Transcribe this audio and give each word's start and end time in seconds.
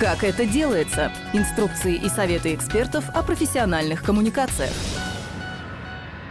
Как 0.00 0.24
это 0.24 0.46
делается? 0.46 1.12
Инструкции 1.34 1.94
и 1.94 2.08
советы 2.08 2.54
экспертов 2.54 3.04
о 3.10 3.22
профессиональных 3.22 4.02
коммуникациях. 4.02 4.72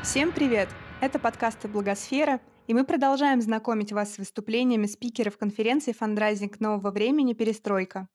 Всем 0.01 0.31
привет! 0.31 0.69
Это 1.01 1.19
подкасты 1.19 1.67
«Благосфера», 1.67 2.41
и 2.65 2.73
мы 2.73 2.83
продолжаем 2.83 3.43
знакомить 3.43 3.91
вас 3.91 4.15
с 4.15 4.17
выступлениями 4.17 4.87
спикеров 4.87 5.37
конференции 5.37 5.91
«Фандрайзинг 5.91 6.59
нового 6.59 6.89
времени. 6.89 7.33
Перестройка». 7.33 8.07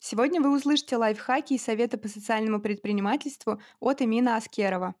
Сегодня 0.00 0.40
вы 0.40 0.56
услышите 0.56 0.96
лайфхаки 0.96 1.52
и 1.52 1.58
советы 1.58 1.98
по 1.98 2.08
социальному 2.08 2.58
предпринимательству 2.58 3.60
от 3.80 4.00
Эмина 4.00 4.36
Аскерова. 4.36 4.94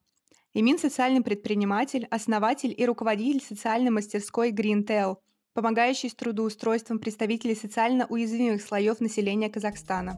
Эмин– 0.52 0.78
социальный 0.78 1.22
предприниматель, 1.22 2.06
основатель 2.10 2.74
и 2.76 2.84
руководитель 2.84 3.42
социальной 3.42 3.90
мастерской 3.90 4.50
Greentel– 4.50 5.16
помогающий 5.58 6.08
с 6.08 6.14
трудоустройством 6.14 7.00
представителей 7.00 7.56
социально 7.56 8.06
уязвимых 8.06 8.62
слоев 8.62 9.00
населения 9.00 9.50
Казахстана. 9.50 10.16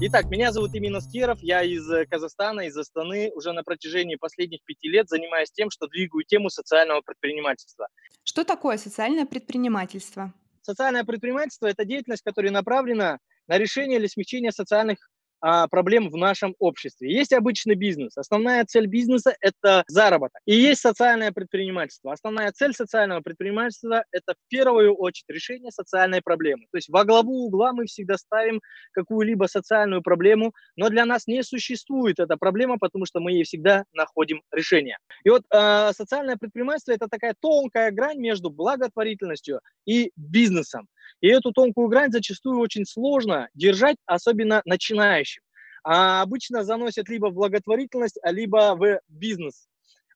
Итак, 0.00 0.30
меня 0.30 0.52
зовут 0.52 0.74
Имин 0.74 0.96
Аскеров, 0.96 1.38
я 1.42 1.62
из 1.62 1.86
э, 1.90 2.06
Казахстана, 2.06 2.62
из 2.62 2.74
Астаны. 2.78 3.30
Уже 3.34 3.52
на 3.52 3.62
протяжении 3.62 4.16
последних 4.16 4.64
пяти 4.64 4.88
лет 4.88 5.10
занимаюсь 5.10 5.50
тем, 5.50 5.68
что 5.68 5.86
двигаю 5.86 6.24
тему 6.24 6.48
социального 6.48 7.02
предпринимательства. 7.02 7.88
Что 8.22 8.44
такое 8.44 8.78
социальное 8.78 9.26
предпринимательство? 9.26 10.32
Социальное 10.62 11.04
предпринимательство– 11.04 11.66
это 11.68 11.84
деятельность, 11.84 12.22
которая 12.22 12.52
направлена 12.52 13.18
на 13.48 13.58
решение 13.58 13.98
или 13.98 14.06
смягчение 14.06 14.50
социальных 14.50 15.10
а, 15.46 15.68
проблем 15.68 16.08
в 16.08 16.16
нашем 16.16 16.54
обществе. 16.58 17.12
Есть 17.12 17.34
обычный 17.34 17.74
бизнес. 17.74 18.16
Основная 18.16 18.64
цель 18.64 18.86
бизнеса– 18.86 19.36
это 19.42 19.84
заработок. 19.88 20.40
И 20.46 20.54
есть 20.54 20.80
социальное 20.80 21.32
предпринимательство. 21.32 22.14
Основная 22.14 22.50
цель 22.52 22.72
социального 22.72 23.20
предпринимательства– 23.20 24.04
это 24.10 24.32
в 24.32 24.48
первую 24.48 24.94
очередь 24.94 25.28
решение 25.28 25.70
социальной 25.70 26.22
проблемы. 26.22 26.64
То 26.72 26.78
есть 26.78 26.88
во 26.88 27.04
главу 27.04 27.44
угла 27.44 27.74
мы 27.74 27.84
всегда 27.84 28.16
ставим 28.16 28.62
какую-либо 28.92 29.44
социальную 29.44 30.00
проблему, 30.00 30.54
но 30.76 30.88
для 30.88 31.04
нас 31.04 31.26
не 31.26 31.42
существует 31.42 32.20
эта 32.20 32.38
проблема, 32.38 32.78
потому 32.78 33.04
что 33.04 33.20
мы 33.20 33.32
ей 33.32 33.44
всегда 33.44 33.84
находим 33.92 34.40
решение. 34.50 34.96
И 35.24 35.28
вот 35.28 35.42
э, 35.50 35.90
социальное 35.92 36.38
предпринимательство– 36.38 36.92
это 36.94 37.06
такая 37.06 37.34
тонкая 37.38 37.90
грань 37.90 38.18
между 38.18 38.48
благотворительностью 38.48 39.60
и 39.84 40.10
бизнесом. 40.16 40.88
И 41.20 41.28
эту 41.28 41.52
тонкую 41.52 41.88
грань 41.88 42.12
зачастую 42.12 42.58
очень 42.58 42.84
сложно 42.84 43.48
держать, 43.54 43.96
особенно 44.06 44.62
начинающим. 44.64 45.42
А 45.82 46.22
обычно 46.22 46.64
заносят 46.64 47.08
либо 47.08 47.26
в 47.26 47.34
благотворительность, 47.34 48.18
а 48.22 48.32
либо 48.32 48.74
в 48.74 49.00
бизнес. 49.08 49.66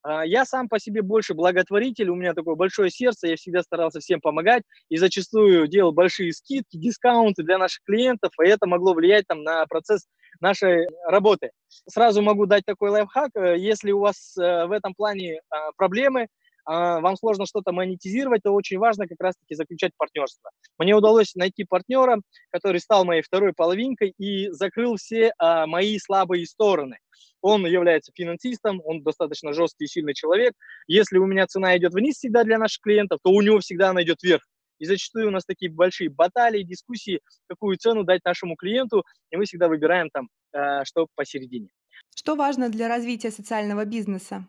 А 0.03 0.25
я 0.25 0.45
сам 0.45 0.69
по 0.69 0.79
себе 0.79 1.03
больше 1.03 1.35
благотворитель, 1.35 2.09
у 2.09 2.15
меня 2.15 2.33
такое 2.33 2.55
большое 2.55 2.91
сердце, 2.91 3.29
я 3.29 3.37
всегда 3.37 3.63
старался 3.63 4.01
всем 4.01 4.21
помогать 4.21 4.63
и 4.89 4.97
зачастую 4.97 5.67
делал 5.69 5.93
большие 5.93 6.33
скидки, 6.33 6.77
дискаунты 6.77 7.43
для 7.43 7.59
наших 7.59 7.83
клиентов, 7.85 8.33
и 8.43 8.49
это 8.49 8.67
могло 8.67 8.95
влиять 8.95 9.27
там, 9.27 9.43
на 9.43 9.67
процесс 9.67 10.07
нашей 10.41 10.87
работы. 11.05 11.51
Сразу 11.89 12.23
могу 12.23 12.47
дать 12.47 12.65
такой 12.65 12.91
лайфхак, 12.91 13.31
э, 13.35 13.59
если 13.59 13.91
у 13.91 13.99
вас 13.99 14.37
э, 14.37 14.67
в 14.67 14.73
этом 14.73 14.95
плане 14.95 15.41
а, 15.51 15.73
проблемы, 15.77 16.29
вам 16.69 17.17
сложно 17.17 17.47
что-то 17.47 17.73
монетизировать, 17.73 18.43
то 18.43 18.53
очень 18.53 18.79
важно 18.79 19.07
как 19.07 19.21
раз-таки 19.21 19.55
заключать 19.55 19.93
партнерство. 19.97 20.51
Мне 20.79 20.95
удалось 20.95 21.35
найти 21.35 21.65
партнера, 21.65 22.21
который 22.51 22.81
стал 22.81 23.05
моей 23.05 23.23
второй 23.23 23.53
половинкой 23.55 24.15
и 24.19 24.51
закрыл 24.51 24.97
все 24.97 25.33
а, 25.39 25.67
мои 25.67 25.99
слабые 25.99 26.47
стороны. 26.47 26.99
Он 27.41 27.65
является 27.67 28.13
финансистом, 28.15 28.83
он 28.85 29.03
достаточно 29.03 29.53
жесткий 29.53 29.85
и 29.85 29.89
сильный 29.89 30.15
человек. 30.15 30.55
Если 30.87 31.19
у 31.19 31.27
меня 31.27 31.47
цена 31.47 31.77
идет 31.77 31.95
вниз 31.95 32.17
всегда 32.17 32.45
для 32.45 32.59
наших 32.59 32.83
клиентов, 32.83 33.21
то 33.23 33.31
у 33.31 33.41
него 33.41 33.61
всегда 33.61 33.91
она 33.91 34.03
идет 34.03 34.23
вверх. 34.23 34.43
И 34.79 34.85
зачастую 34.85 35.29
у 35.29 35.31
нас 35.31 35.45
такие 35.45 35.71
большие 35.71 36.11
баталии, 36.11 36.63
дискуссии, 36.63 37.21
какую 37.49 37.77
цену 37.79 38.05
дать 38.05 38.25
нашему 38.25 38.57
клиенту, 38.57 39.05
и 39.31 39.37
мы 39.37 39.45
всегда 39.45 39.69
выбираем 39.69 40.09
там, 40.11 40.29
э, 40.53 40.85
что 40.85 41.07
посередине. 41.15 41.69
Что 42.15 42.37
важно 42.37 42.69
для 42.69 42.89
развития 42.89 43.31
социального 43.31 43.85
бизнеса? 43.85 44.47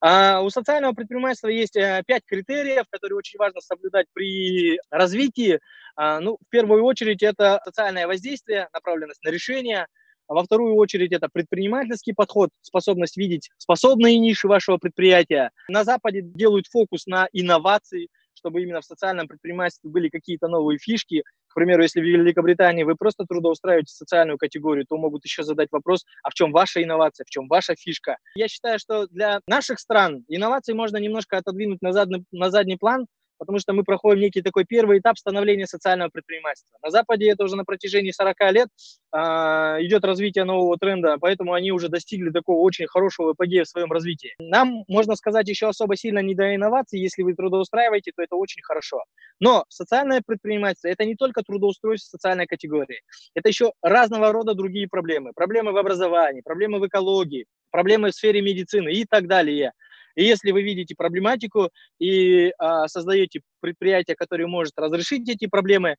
А 0.00 0.40
у 0.40 0.48
социального 0.48 0.92
предпринимательства 0.92 1.48
есть 1.48 1.76
э, 1.76 2.02
пять 2.06 2.22
критериев, 2.26 2.86
которые 2.90 3.18
очень 3.18 3.38
важно 3.38 3.60
соблюдать 3.60 4.06
при 4.14 4.78
развитии. 4.90 5.60
А, 5.94 6.20
ну, 6.20 6.38
в 6.40 6.48
первую 6.48 6.84
очередь 6.84 7.22
это 7.22 7.60
социальное 7.64 8.06
воздействие, 8.06 8.68
направленность 8.72 9.22
на 9.22 9.28
решение. 9.30 9.86
Во 10.26 10.42
вторую 10.42 10.76
очередь 10.76 11.12
это 11.12 11.28
предпринимательский 11.30 12.14
подход, 12.14 12.50
способность 12.62 13.16
видеть 13.16 13.50
способные 13.58 14.16
ниши 14.18 14.48
вашего 14.48 14.78
предприятия. 14.78 15.50
На 15.68 15.84
Западе 15.84 16.22
делают 16.22 16.66
фокус 16.68 17.06
на 17.06 17.28
инновации, 17.32 18.08
чтобы 18.32 18.62
именно 18.62 18.80
в 18.80 18.84
социальном 18.84 19.28
предпринимательстве 19.28 19.90
были 19.90 20.08
какие-то 20.08 20.48
новые 20.48 20.78
фишки, 20.78 21.24
к 21.50 21.54
примеру, 21.54 21.82
если 21.82 22.00
в 22.00 22.04
Великобритании 22.04 22.84
вы 22.84 22.94
просто 22.94 23.24
трудоустраиваете 23.24 23.92
социальную 23.92 24.38
категорию, 24.38 24.86
то 24.88 24.96
могут 24.96 25.24
еще 25.24 25.42
задать 25.42 25.68
вопрос, 25.72 26.04
а 26.22 26.30
в 26.30 26.34
чем 26.34 26.52
ваша 26.52 26.82
инновация, 26.82 27.24
в 27.24 27.30
чем 27.30 27.48
ваша 27.48 27.74
фишка. 27.74 28.16
Я 28.34 28.48
считаю, 28.48 28.78
что 28.78 29.06
для 29.08 29.40
наших 29.46 29.80
стран 29.80 30.24
инновации 30.28 30.72
можно 30.72 30.96
немножко 30.96 31.36
отодвинуть 31.36 31.82
на 31.82 31.92
задний, 31.92 32.24
на 32.32 32.50
задний 32.50 32.76
план, 32.76 33.06
потому 33.40 33.58
что 33.58 33.72
мы 33.72 33.84
проходим 33.84 34.20
некий 34.20 34.42
такой 34.42 34.64
первый 34.64 34.98
этап 34.98 35.18
становления 35.18 35.66
социального 35.66 36.10
предпринимательства. 36.10 36.78
На 36.82 36.90
Западе 36.90 37.30
это 37.30 37.42
уже 37.42 37.56
на 37.56 37.64
протяжении 37.64 38.10
40 38.10 38.36
лет 38.52 38.68
э, 39.12 39.18
идет 39.80 40.04
развитие 40.04 40.44
нового 40.44 40.76
тренда, 40.76 41.16
поэтому 41.18 41.54
они 41.54 41.72
уже 41.72 41.88
достигли 41.88 42.30
такого 42.30 42.60
очень 42.60 42.86
хорошего 42.86 43.32
эпогея 43.32 43.64
в 43.64 43.68
своем 43.68 43.90
развитии. 43.90 44.34
Нам, 44.38 44.84
можно 44.88 45.16
сказать, 45.16 45.48
еще 45.48 45.68
особо 45.68 45.96
сильно 45.96 46.18
не 46.20 46.34
до 46.34 46.54
инноваций. 46.54 47.00
Если 47.00 47.22
вы 47.22 47.34
трудоустраиваете, 47.34 48.12
то 48.14 48.22
это 48.22 48.36
очень 48.36 48.62
хорошо. 48.62 49.02
Но 49.40 49.64
социальное 49.70 50.22
предпринимательство– 50.24 50.88
это 50.90 51.06
не 51.06 51.16
только 51.16 51.42
трудоустройство 51.42 52.18
социальной 52.18 52.46
категории. 52.46 53.00
Это 53.34 53.48
еще 53.48 53.72
разного 53.82 54.32
рода 54.32 54.54
другие 54.54 54.86
проблемы. 54.86 55.32
Проблемы 55.34 55.72
в 55.72 55.78
образовании, 55.78 56.42
проблемы 56.42 56.78
в 56.78 56.86
экологии, 56.86 57.46
проблемы 57.70 58.10
в 58.10 58.14
сфере 58.14 58.42
медицины 58.42 58.92
и 58.92 59.06
так 59.06 59.26
далее. 59.26 59.72
И 60.20 60.24
если 60.24 60.50
вы 60.50 60.60
видите 60.62 60.94
проблематику 60.94 61.70
и 61.98 62.52
а, 62.58 62.88
создаете 62.88 63.40
предприятие, 63.60 64.16
которое 64.16 64.46
может 64.46 64.74
разрешить 64.76 65.26
эти 65.30 65.46
проблемы, 65.46 65.96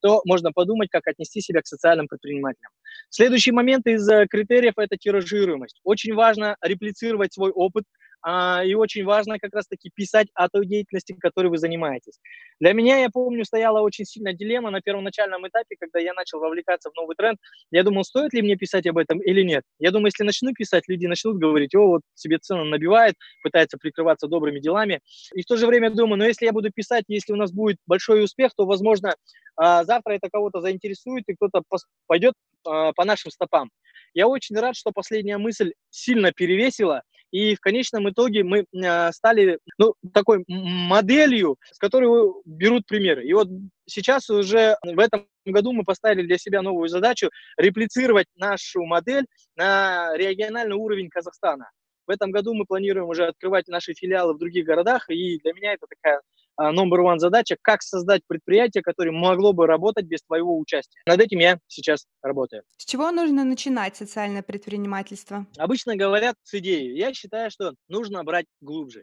то 0.00 0.22
можно 0.24 0.52
подумать, 0.52 0.90
как 0.90 1.08
отнести 1.08 1.40
себя 1.40 1.60
к 1.60 1.66
социальным 1.66 2.06
предпринимателям. 2.06 2.70
Следующий 3.10 3.50
момент 3.50 3.86
из 3.86 4.08
э, 4.08 4.26
критериев– 4.26 4.74
это 4.78 4.96
тиражируемость. 4.96 5.80
Очень 5.82 6.14
важно 6.14 6.56
реплицировать 6.62 7.34
свой 7.34 7.50
опыт– 7.50 7.84
и 8.24 8.74
очень 8.74 9.04
важно 9.04 9.38
как 9.38 9.54
раз-таки 9.54 9.90
писать 9.94 10.28
о 10.34 10.48
той 10.48 10.66
деятельности, 10.66 11.12
которой 11.12 11.48
вы 11.48 11.58
занимаетесь. 11.58 12.20
Для 12.60 12.72
меня, 12.72 12.98
я 12.98 13.10
помню, 13.10 13.44
стояла 13.44 13.80
очень 13.80 14.04
сильная 14.04 14.32
дилемма 14.32 14.70
на 14.70 14.80
первоначальном 14.80 15.46
этапе, 15.48 15.74
когда 15.78 15.98
я 15.98 16.14
начал 16.14 16.38
вовлекаться 16.38 16.90
в 16.90 16.94
новый 16.94 17.16
тренд. 17.16 17.38
Я 17.72 17.82
думал, 17.82 18.04
стоит 18.04 18.32
ли 18.32 18.42
мне 18.42 18.56
писать 18.56 18.86
об 18.86 18.98
этом 18.98 19.20
или 19.20 19.42
нет. 19.42 19.64
Я 19.80 19.90
думаю, 19.90 20.06
если 20.06 20.22
начну 20.22 20.52
писать, 20.52 20.84
люди 20.86 21.06
начнут 21.06 21.38
говорить, 21.38 21.74
о, 21.74 21.86
вот 21.86 22.02
себе 22.14 22.38
цену 22.38 22.64
набивает, 22.64 23.14
пытается 23.42 23.78
прикрываться 23.78 24.28
добрыми 24.28 24.60
делами. 24.60 25.00
И 25.34 25.42
в 25.42 25.46
то 25.46 25.56
же 25.56 25.66
время 25.66 25.90
думаю, 25.90 26.18
но 26.18 26.24
если 26.24 26.46
я 26.46 26.52
буду 26.52 26.70
писать, 26.70 27.04
если 27.08 27.32
у 27.32 27.36
нас 27.36 27.52
будет 27.52 27.78
большой 27.86 28.22
успех, 28.22 28.52
то, 28.56 28.64
возможно, 28.64 29.14
а, 29.56 29.84
завтра 29.84 30.12
это 30.12 30.28
кого-то 30.30 30.60
заинтересует, 30.60 31.24
и 31.26 31.34
кто-то 31.34 31.62
пойдет 32.06 32.34
а, 32.64 32.92
по 32.92 33.04
нашим 33.04 33.30
стопам. 33.30 33.70
Я 34.14 34.28
очень 34.28 34.56
рад, 34.56 34.76
что 34.76 34.92
последняя 34.92 35.38
мысль 35.38 35.72
сильно 35.90 36.32
перевесила, 36.32 37.02
и 37.32 37.56
в 37.56 37.60
конечном 37.60 38.08
итоге 38.10 38.44
мы 38.44 38.66
а, 38.84 39.10
стали 39.10 39.58
ну, 39.78 39.94
такой 40.12 40.44
моделью, 40.46 41.56
с 41.72 41.78
которой 41.78 42.32
берут 42.44 42.86
примеры. 42.86 43.24
И 43.24 43.32
вот 43.32 43.48
сейчас 43.86 44.30
уже 44.30 44.76
в 44.82 44.98
этом 44.98 45.26
году 45.46 45.72
мы 45.72 45.82
поставили 45.82 46.26
для 46.26 46.38
себя 46.38 46.62
новую 46.62 46.88
задачу 46.88 47.30
реплицировать 47.56 48.26
нашу 48.36 48.84
модель 48.84 49.26
на 49.56 50.14
региональный 50.16 50.76
уровень 50.76 51.08
Казахстана. 51.08 51.70
В 52.06 52.10
этом 52.10 52.30
году 52.30 52.52
мы 52.52 52.66
планируем 52.66 53.08
уже 53.08 53.26
открывать 53.26 53.66
наши 53.68 53.94
филиалы 53.94 54.34
в 54.34 54.38
других 54.38 54.66
городах, 54.66 55.08
и 55.08 55.38
для 55.38 55.54
меня 55.54 55.72
это 55.72 55.86
такая 55.88 56.20
а, 56.62 56.72
number 56.72 57.00
one 57.02 57.18
задача, 57.18 57.56
как 57.60 57.82
создать 57.82 58.22
предприятие, 58.28 58.82
которое 58.82 59.10
могло 59.10 59.52
бы 59.52 59.66
работать 59.66 60.06
без 60.06 60.22
твоего 60.22 60.56
участия. 60.56 61.00
Над 61.06 61.20
этим 61.20 61.40
я 61.40 61.58
сейчас 61.66 62.06
работаю. 62.22 62.62
С 62.76 62.84
чего 62.84 63.10
нужно 63.10 63.44
начинать 63.44 63.96
социальное 63.96 64.42
предпринимательство? 64.44 65.46
Обычно 65.58 65.96
говорят 65.96 66.36
с 66.44 66.54
идеей. 66.54 66.96
Я 66.96 67.12
считаю, 67.14 67.50
что 67.50 67.74
нужно 67.88 68.22
брать 68.22 68.46
глубже. 68.60 69.02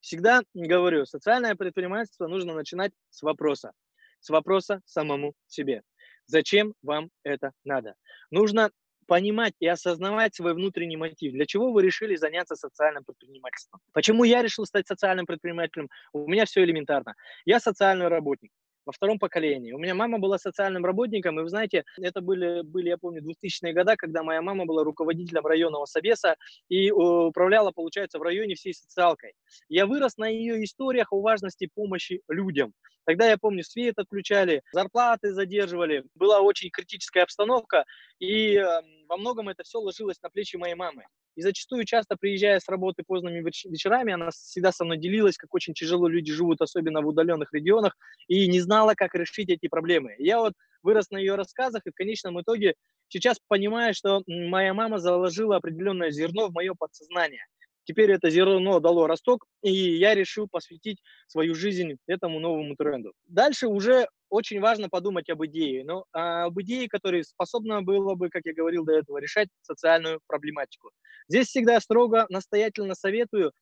Всегда 0.00 0.42
говорю, 0.52 1.06
социальное 1.06 1.54
предпринимательство 1.54 2.26
нужно 2.26 2.52
начинать 2.52 2.92
с 3.08 3.22
вопроса. 3.22 3.72
С 4.20 4.28
вопроса 4.28 4.82
самому 4.84 5.32
себе. 5.46 5.82
Зачем 6.26 6.74
вам 6.82 7.08
это 7.22 7.52
надо? 7.64 7.94
Нужно 8.30 8.70
понимать 9.06 9.54
и 9.60 9.66
осознавать 9.66 10.34
свой 10.34 10.54
внутренний 10.54 10.96
мотив. 10.96 11.32
Для 11.32 11.46
чего 11.46 11.72
вы 11.72 11.82
решили 11.82 12.16
заняться 12.16 12.56
социальным 12.56 13.04
предпринимательством? 13.04 13.80
Почему 13.92 14.24
я 14.24 14.42
решил 14.42 14.66
стать 14.66 14.86
социальным 14.86 15.26
предпринимателем? 15.26 15.88
У 16.12 16.26
меня 16.26 16.44
все 16.44 16.64
элементарно. 16.64 17.14
Я 17.44 17.60
социальный 17.60 18.08
работник. 18.08 18.50
Во 18.86 18.92
втором 18.92 19.18
поколении. 19.18 19.72
У 19.72 19.78
меня 19.78 19.94
мама 19.94 20.18
была 20.18 20.38
социальным 20.38 20.84
работником, 20.84 21.38
и 21.38 21.42
вы 21.42 21.48
знаете, 21.48 21.84
это 22.00 22.20
были, 22.20 22.62
были 22.62 22.88
я 22.88 22.98
помню, 22.98 23.20
2000-е 23.22 23.74
годы, 23.74 23.96
когда 23.96 24.22
моя 24.22 24.40
мама 24.40 24.64
была 24.64 24.84
руководителем 24.84 25.44
районного 25.44 25.84
совеса 25.86 26.36
и 26.68 26.90
управляла, 26.90 27.72
получается, 27.72 28.18
в 28.18 28.22
районе 28.22 28.54
всей 28.54 28.72
социалкой. 28.72 29.34
Я 29.68 29.86
вырос 29.86 30.16
на 30.16 30.28
ее 30.28 30.64
историях 30.64 31.12
о 31.12 31.20
важности 31.20 31.68
помощи 31.74 32.22
людям. 32.28 32.72
Тогда, 33.04 33.28
я 33.28 33.36
помню, 33.38 33.62
свет 33.62 33.98
отключали, 33.98 34.62
зарплаты 34.72 35.32
задерживали, 35.32 36.04
была 36.14 36.40
очень 36.40 36.70
критическая 36.70 37.22
обстановка, 37.22 37.84
и 38.18 38.56
эм, 38.56 38.84
во 39.08 39.16
многом 39.16 39.48
это 39.48 39.62
все 39.62 39.78
ложилось 39.78 40.20
на 40.22 40.30
плечи 40.30 40.56
моей 40.56 40.74
мамы. 40.74 41.04
И 41.36 41.42
зачастую, 41.42 41.84
часто 41.84 42.16
приезжая 42.16 42.58
с 42.60 42.68
работы 42.68 43.02
поздними 43.06 43.40
вечерами, 43.70 44.12
она 44.14 44.30
всегда 44.30 44.72
со 44.72 44.84
мной 44.84 44.98
делилась, 44.98 45.36
как 45.36 45.54
очень 45.54 45.74
тяжело 45.74 46.08
люди 46.08 46.32
живут, 46.32 46.60
особенно 46.62 47.02
в 47.02 47.06
удаленных 47.06 47.52
регионах, 47.52 47.94
и 48.26 48.48
не 48.48 48.60
знала, 48.60 48.94
как 48.94 49.14
решить 49.14 49.50
эти 49.50 49.68
проблемы. 49.68 50.14
Я 50.18 50.38
вот 50.40 50.54
вырос 50.82 51.10
на 51.10 51.18
ее 51.18 51.34
рассказах, 51.34 51.82
и 51.86 51.90
в 51.90 51.94
конечном 51.94 52.40
итоге 52.40 52.74
сейчас 53.08 53.38
понимаю, 53.48 53.94
что 53.94 54.22
моя 54.26 54.74
мама 54.74 54.98
заложила 54.98 55.56
определенное 55.56 56.10
зерно 56.10 56.48
в 56.48 56.52
мое 56.54 56.74
подсознание. 56.78 57.44
Теперь 57.86 58.10
это 58.10 58.30
зерно 58.30 58.80
дало 58.80 59.06
росток, 59.06 59.46
и 59.62 59.70
я 59.70 60.14
решил 60.14 60.48
посвятить 60.48 61.00
свою 61.28 61.54
жизнь 61.54 61.98
этому 62.08 62.40
новому 62.40 62.74
тренду. 62.74 63.12
Дальше 63.28 63.68
уже 63.68 64.08
очень 64.28 64.60
важно 64.60 64.88
подумать 64.88 65.30
об 65.30 65.44
идее, 65.46 65.84
но 65.84 66.04
а, 66.12 66.46
об 66.46 66.60
идее, 66.60 66.88
которая 66.88 67.22
способна 67.22 67.82
была 67.82 68.16
бы, 68.16 68.28
как 68.28 68.42
я 68.44 68.54
говорил 68.54 68.84
до 68.84 68.92
этого, 68.92 69.18
решать 69.18 69.48
социальную 69.62 70.20
проблематику. 70.26 70.90
Здесь 71.28 71.46
всегда 71.46 71.78
строго, 71.78 72.26
настоятельно 72.28 72.96
советую, 72.96 73.52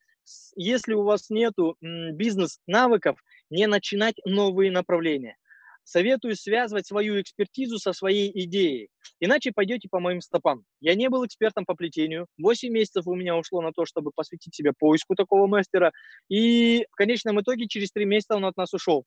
если 0.56 0.94
у 0.94 1.02
вас 1.02 1.28
нет 1.28 1.52
бизнес-навыков, 1.82 3.18
не 3.50 3.66
начинать 3.66 4.16
новые 4.24 4.70
направления 4.70 5.36
советую 5.84 6.36
связывать 6.36 6.86
свою 6.86 7.20
экспертизу 7.20 7.78
со 7.78 7.92
своей 7.92 8.30
идеей, 8.44 8.88
иначе 9.20 9.52
пойдете 9.54 9.88
по 9.90 10.00
моим 10.00 10.20
стопам. 10.20 10.64
Я 10.80 10.94
не 10.94 11.08
был 11.08 11.24
экспертом 11.24 11.64
по 11.64 11.74
плетению, 11.74 12.26
8 12.38 12.72
месяцев 12.72 13.06
у 13.06 13.14
меня 13.14 13.36
ушло 13.36 13.60
на 13.62 13.72
то, 13.72 13.84
чтобы 13.84 14.10
посвятить 14.14 14.54
себя 14.54 14.72
поиску 14.76 15.14
такого 15.14 15.46
мастера, 15.46 15.92
и 16.28 16.86
в 16.90 16.96
конечном 16.96 17.40
итоге 17.40 17.68
через 17.68 17.92
3 17.92 18.04
месяца 18.04 18.36
он 18.36 18.44
от 18.44 18.56
нас 18.56 18.72
ушел. 18.74 19.04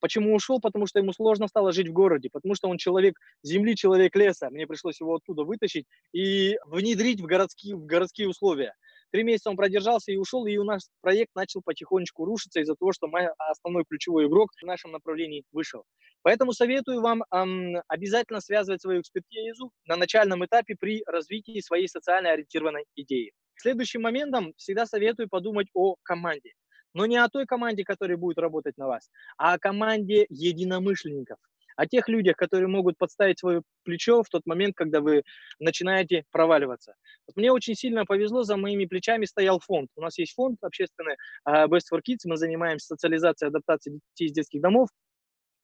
Почему 0.00 0.34
ушел? 0.34 0.60
Потому 0.60 0.86
что 0.86 1.00
ему 1.00 1.12
сложно 1.12 1.48
стало 1.48 1.72
жить 1.72 1.88
в 1.88 1.92
городе, 1.92 2.28
потому 2.32 2.54
что 2.54 2.68
он 2.68 2.78
человек 2.78 3.18
земли, 3.42 3.74
человек 3.74 4.14
леса. 4.14 4.48
Мне 4.50 4.66
пришлось 4.66 5.00
его 5.00 5.16
оттуда 5.16 5.42
вытащить 5.42 5.86
и 6.12 6.56
внедрить 6.66 7.20
в 7.20 7.24
городские, 7.24 7.74
в 7.76 7.84
городские 7.84 8.28
условия. 8.28 8.74
Три 9.10 9.22
месяца 9.22 9.48
он 9.50 9.56
продержался 9.56 10.12
и 10.12 10.16
ушел, 10.16 10.44
и 10.46 10.56
у 10.58 10.64
нас 10.64 10.90
проект 11.00 11.34
начал 11.34 11.62
потихонечку 11.62 12.24
рушиться 12.24 12.60
из-за 12.60 12.74
того, 12.74 12.92
что 12.92 13.08
мой 13.08 13.28
основной 13.38 13.84
ключевой 13.88 14.26
игрок 14.26 14.50
в 14.60 14.66
нашем 14.66 14.92
направлении 14.92 15.44
вышел. 15.50 15.84
Поэтому 16.22 16.52
советую 16.52 17.00
вам 17.00 17.24
эм, 17.32 17.76
обязательно 17.88 18.40
связывать 18.40 18.82
свою 18.82 19.00
экспертизу 19.00 19.72
на 19.86 19.96
начальном 19.96 20.44
этапе 20.44 20.76
при 20.78 21.02
развитии 21.06 21.60
своей 21.60 21.88
социально 21.88 22.32
ориентированной 22.32 22.84
идеи. 22.96 23.32
Следующим 23.56 24.02
моментом 24.02 24.52
всегда 24.56 24.84
советую 24.84 25.28
подумать 25.28 25.68
о 25.74 25.96
команде. 26.02 26.52
Но 26.92 27.06
не 27.06 27.16
о 27.16 27.28
той 27.28 27.46
команде, 27.46 27.84
которая 27.84 28.16
будет 28.16 28.38
работать 28.38 28.76
на 28.76 28.88
вас, 28.88 29.10
а 29.36 29.54
о 29.54 29.58
команде 29.58 30.26
единомышленников 30.28 31.38
о 31.78 31.86
тех 31.86 32.08
людях, 32.08 32.36
которые 32.36 32.66
могут 32.66 32.98
подставить 32.98 33.38
свое 33.38 33.62
плечо 33.84 34.24
в 34.24 34.28
тот 34.28 34.44
момент, 34.46 34.74
когда 34.74 35.00
вы 35.00 35.22
начинаете 35.60 36.24
проваливаться. 36.32 36.94
Вот 37.28 37.36
мне 37.36 37.52
очень 37.52 37.76
сильно 37.76 38.04
повезло, 38.04 38.42
за 38.42 38.56
моими 38.56 38.84
плечами 38.84 39.26
стоял 39.26 39.60
фонд. 39.60 39.88
У 39.94 40.00
нас 40.00 40.18
есть 40.18 40.34
фонд 40.34 40.58
общественный 40.60 41.14
а, 41.44 41.68
Best 41.68 41.86
for 41.92 42.00
Kids, 42.00 42.22
мы 42.24 42.36
занимаемся 42.36 42.88
социализацией, 42.88 43.50
адаптацией 43.50 44.00
детей 44.12 44.26
из 44.26 44.32
детских 44.32 44.60
домов 44.60 44.88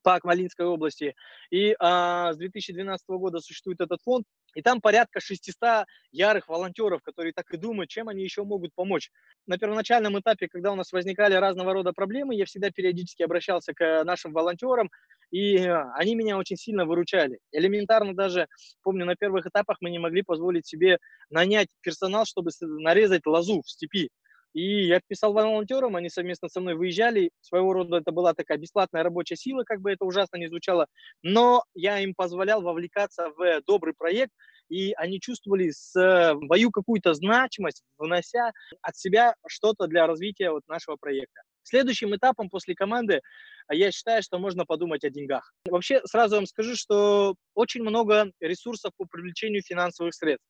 по 0.05 0.15
Акмалинской 0.15 0.67
области. 0.67 1.17
И 1.51 1.75
а, 1.81 2.33
с 2.33 2.37
2012 2.37 3.09
года 3.09 3.41
существует 3.41 3.81
этот 3.81 4.01
фонд, 4.03 4.25
и 4.55 4.63
там 4.63 4.81
порядка 4.81 5.19
600 5.19 5.87
ярых 6.13 6.47
волонтеров, 6.47 7.03
которые 7.03 7.33
так 7.33 7.51
и 7.53 7.57
думают, 7.57 7.91
чем 7.91 8.09
они 8.09 8.23
еще 8.23 8.45
могут 8.45 8.73
помочь. 8.75 9.11
На 9.47 9.59
первоначальном 9.59 10.21
этапе, 10.21 10.47
когда 10.47 10.71
у 10.71 10.77
нас 10.77 10.93
возникали 10.93 11.35
разного 11.35 11.73
рода 11.73 11.93
проблемы, 11.93 12.37
я 12.37 12.45
всегда 12.45 12.71
периодически 12.71 13.23
обращался 13.23 13.73
к 13.75 14.05
нашим 14.05 14.33
волонтерам, 14.33 14.91
и 15.35 15.59
они 15.95 16.15
меня 16.15 16.39
очень 16.39 16.57
сильно 16.57 16.87
выручали. 16.87 17.41
Элементарно 17.51 18.15
даже, 18.15 18.47
помню, 18.85 19.05
на 19.05 19.17
первых 19.17 19.45
этапах 19.45 19.79
мы 19.81 19.91
не 19.91 19.99
могли 19.99 20.23
позволить 20.23 20.65
себе 20.65 20.99
нанять 21.29 21.67
персонал, 21.81 22.25
чтобы 22.25 22.53
нарезать 22.61 23.27
лозу 23.27 23.61
в 23.61 23.69
степи. 23.69 24.11
И 24.53 24.87
я 24.87 25.01
писал 25.09 25.33
волонтерам, 25.33 25.97
они 25.97 26.09
совместно 26.09 26.49
со 26.49 26.61
мной 26.61 26.77
выезжали. 26.77 27.33
Своего 27.41 27.73
рода 27.73 27.97
это 27.97 28.13
была 28.13 28.33
такая 28.33 28.59
бесплатная 28.59 29.03
рабочая 29.03 29.35
сила, 29.35 29.65
как 29.65 29.81
бы 29.81 29.91
это 29.91 30.05
ужасно 30.05 30.37
не 30.37 30.47
звучало. 30.47 30.87
Но 31.25 31.65
я 31.75 31.99
им 31.99 32.15
позволял 32.15 32.63
вовлекаться 32.63 33.31
в 33.37 33.61
добрый 33.67 33.95
проект, 33.99 34.31
и 34.69 34.93
они 34.93 35.19
чувствовали 35.19 35.71
свою 35.71 36.71
какую-то 36.71 37.13
значимость, 37.13 37.83
внося 37.99 38.53
от 38.83 38.97
себя 38.97 39.35
что-то 39.49 39.89
для 39.89 40.07
развития 40.07 40.53
вот 40.53 40.63
нашего 40.69 40.95
проекта. 40.95 41.41
Следующим 41.65 42.15
этапом 42.15 42.49
после 42.49 42.75
команды 42.75 43.21
я 43.71 43.91
считаю, 43.91 44.23
что 44.23 44.39
можно 44.39 44.65
подумать 44.65 45.03
о 45.05 45.11
деньгах. 45.11 45.53
Вообще, 45.67 46.01
сразу 46.05 46.37
вам 46.37 46.47
скажу, 46.47 46.77
что 46.77 47.35
очень 47.55 47.83
много 47.83 48.31
ресурсов 48.41 48.93
по 48.97 49.07
привлечению 49.07 49.63
финансовых 49.63 50.15
средств. 50.15 50.47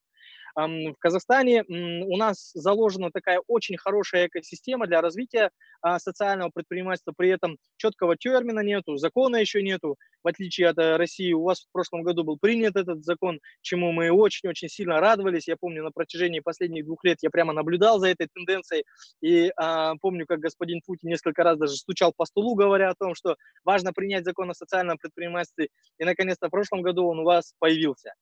В 0.56 0.94
Казахстане 1.00 1.64
у 1.68 2.16
нас 2.16 2.52
заложена 2.54 3.10
такая 3.10 3.40
очень 3.48 3.76
хорошая 3.76 4.28
экосистема 4.28 4.86
для 4.86 5.00
развития 5.00 5.50
а, 5.82 5.98
социального 5.98 6.50
предпринимательства, 6.54 7.12
при 7.16 7.30
этом 7.30 7.58
четкого 7.76 8.16
термина 8.16 8.60
нету, 8.60 8.96
закона 8.96 9.36
еще 9.36 9.62
нету, 9.62 9.96
в 10.24 10.28
отличие 10.28 10.68
от 10.68 10.78
э, 10.78 10.96
России. 10.96 11.32
У 11.32 11.42
вас 11.42 11.60
в 11.60 11.72
прошлом 11.72 12.02
году 12.02 12.24
был 12.24 12.38
принят 12.38 12.76
этот 12.76 13.04
закон, 13.04 13.40
чему 13.60 13.92
мы 13.92 14.10
очень-очень 14.10 14.68
сильно 14.68 15.00
радовались. 15.00 15.46
Я 15.46 15.56
помню, 15.56 15.84
на 15.84 15.90
протяжении 15.90 16.40
последних 16.40 16.86
двух 16.86 17.04
лет 17.04 17.18
я 17.22 17.30
прямо 17.30 17.52
наблюдал 17.52 17.98
за 17.98 18.08
этой 18.08 18.28
тенденцией, 18.32 18.84
и 19.20 19.52
а, 19.56 19.94
помню, 20.00 20.26
как 20.26 20.40
господин 20.40 20.80
Путин 20.84 21.10
несколько 21.10 21.44
раз 21.44 21.58
даже 21.58 21.76
стучал 21.76 22.12
по 22.16 22.24
столу, 22.24 22.54
говоря 22.54 22.90
о 22.90 22.94
том, 22.94 23.14
что 23.14 23.36
важно 23.64 23.92
принять 23.92 24.24
закон 24.24 24.50
о 24.50 24.54
социальном 24.54 24.96
предпринимательстве, 24.98 25.68
и 25.98 26.04
наконец-то 26.04 26.48
в 26.48 26.50
прошлом 26.50 26.82
году 26.82 27.06
он 27.06 27.20
у 27.20 27.24
вас 27.24 27.54
появился. 27.58 28.14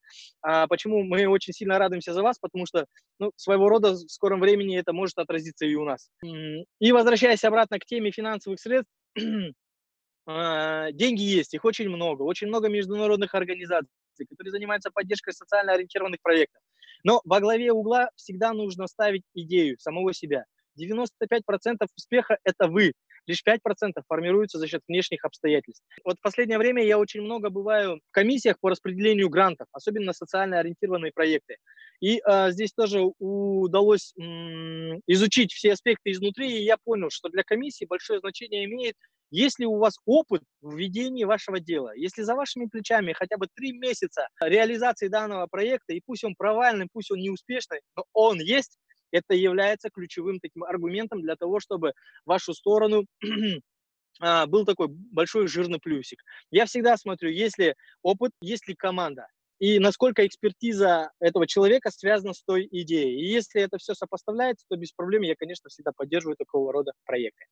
А, 0.43 0.67
почему 0.67 1.05
мы 1.05 1.27
очень 1.27 1.53
сильно 1.53 1.79
радуемся 1.79 2.13
за 2.13 2.23
вас, 2.23 2.39
потому 2.39 2.67
что 2.67 2.87
ну, 3.19 3.31
своего 3.37 3.69
рода 3.69 3.93
в 3.93 4.09
скором 4.09 4.41
времени 4.41 4.77
это 4.79 4.93
может 4.93 5.19
отразиться 5.19 5.65
и 5.65 5.75
у 5.77 5.85
нас. 5.85 6.11
И 6.81 6.93
возвращаясь 6.93 7.45
обратно 7.45 7.79
к 7.79 7.87
теме 7.87 8.11
финансовых 8.11 8.59
средств, 8.61 8.91
деньги 10.27 11.23
есть, 11.23 11.55
их 11.55 11.65
очень 11.65 11.89
много, 11.89 12.23
очень 12.23 12.49
много 12.49 12.69
международных 12.69 13.35
организаций, 13.35 13.89
которые 14.29 14.53
занимаются 14.53 14.91
поддержкой 14.91 15.33
социально 15.33 15.73
ориентированных 15.73 16.21
проектов. 16.23 16.63
Но 17.05 17.21
во 17.25 17.41
главе 17.41 17.73
угла 17.73 18.11
всегда 18.17 18.53
нужно 18.53 18.87
ставить 18.87 19.25
идею 19.35 19.77
самого 19.79 20.13
себя. 20.13 20.45
95% 20.79 21.87
успеха– 21.97 22.39
это 22.45 22.69
вы 22.69 22.93
лишь 23.27 23.43
5% 23.43 24.03
формируются 24.09 24.59
за 24.59 24.67
счет 24.67 24.83
внешних 24.89 25.25
обстоятельств. 25.25 25.85
Вот 26.05 26.19
в 26.19 26.23
последнее 26.23 26.59
время 26.59 26.85
я 26.85 26.99
очень 26.99 27.21
много 27.23 27.51
бываю 27.51 27.97
в 27.97 28.11
комиссиях 28.11 28.59
по 28.61 28.71
распределению 28.71 29.29
грантов, 29.29 29.69
особенно 29.73 30.13
социально 30.13 30.59
ориентированные 30.59 31.13
проекты. 31.13 31.57
И 32.01 32.21
э, 32.21 32.51
здесь 32.51 32.73
тоже 32.73 33.01
удалось 33.21 34.13
м, 34.19 35.01
изучить 35.07 35.53
все 35.53 35.73
аспекты 35.73 36.11
изнутри, 36.11 36.59
и 36.59 36.65
я 36.65 36.77
понял, 36.83 37.11
что 37.11 37.29
для 37.29 37.45
комиссии 37.45 37.85
большое 37.85 38.19
значение 38.19 38.65
имеет, 38.65 38.97
если 39.33 39.65
у 39.65 39.79
вас 39.79 39.95
опыт 40.05 40.43
в 40.61 40.77
ведении 40.77 41.25
вашего 41.25 41.59
дела, 41.59 41.95
если 41.97 42.23
за 42.23 42.35
вашими 42.35 42.67
плечами 42.67 43.15
хотя 43.15 43.39
бы 43.39 43.49
три 43.53 43.73
месяца 43.73 44.29
реализации 44.41 45.09
данного 45.09 45.47
проекта, 45.47 45.95
и 45.95 46.03
пусть 46.05 46.23
он 46.23 46.35
провальный, 46.37 46.87
пусть 46.93 47.11
он 47.11 47.19
неуспешный, 47.19 47.81
но 47.97 48.05
он 48.13 48.41
есть, 48.41 48.79
это 49.11 49.35
является 49.35 49.89
ключевым 49.91 50.39
таким 50.39 50.65
аргументом 50.65 51.23
для 51.23 51.35
того, 51.37 51.61
чтобы 51.61 51.93
вашу 52.27 52.53
сторону 52.53 53.07
а, 54.21 54.47
был 54.47 54.67
такой 54.67 54.89
большой 54.89 55.49
жирный 55.49 55.81
плюсик. 55.81 56.23
Я 56.51 56.67
всегда 56.67 56.99
смотрю, 56.99 57.31
есть 57.31 57.59
ли 57.59 57.75
опыт, 58.03 58.33
есть 58.43 58.69
ли 58.69 58.75
команда 58.75 59.29
и 59.63 59.79
насколько 59.79 60.27
экспертиза 60.27 61.13
этого 61.21 61.47
человека 61.47 61.93
связана 61.93 62.35
с 62.35 62.43
той 62.43 62.67
идеей. 62.69 63.21
И 63.21 63.33
если 63.33 63.63
это 63.63 63.79
все 63.79 63.95
сопоставляется, 63.95 64.67
то 64.69 64.77
без 64.77 64.91
проблем 64.91 65.23
я, 65.23 65.37
конечно, 65.37 65.71
всегда 65.71 65.93
поддерживаю 65.97 66.37
такого 66.37 66.73
рода 66.73 66.91
проекты. 67.05 67.45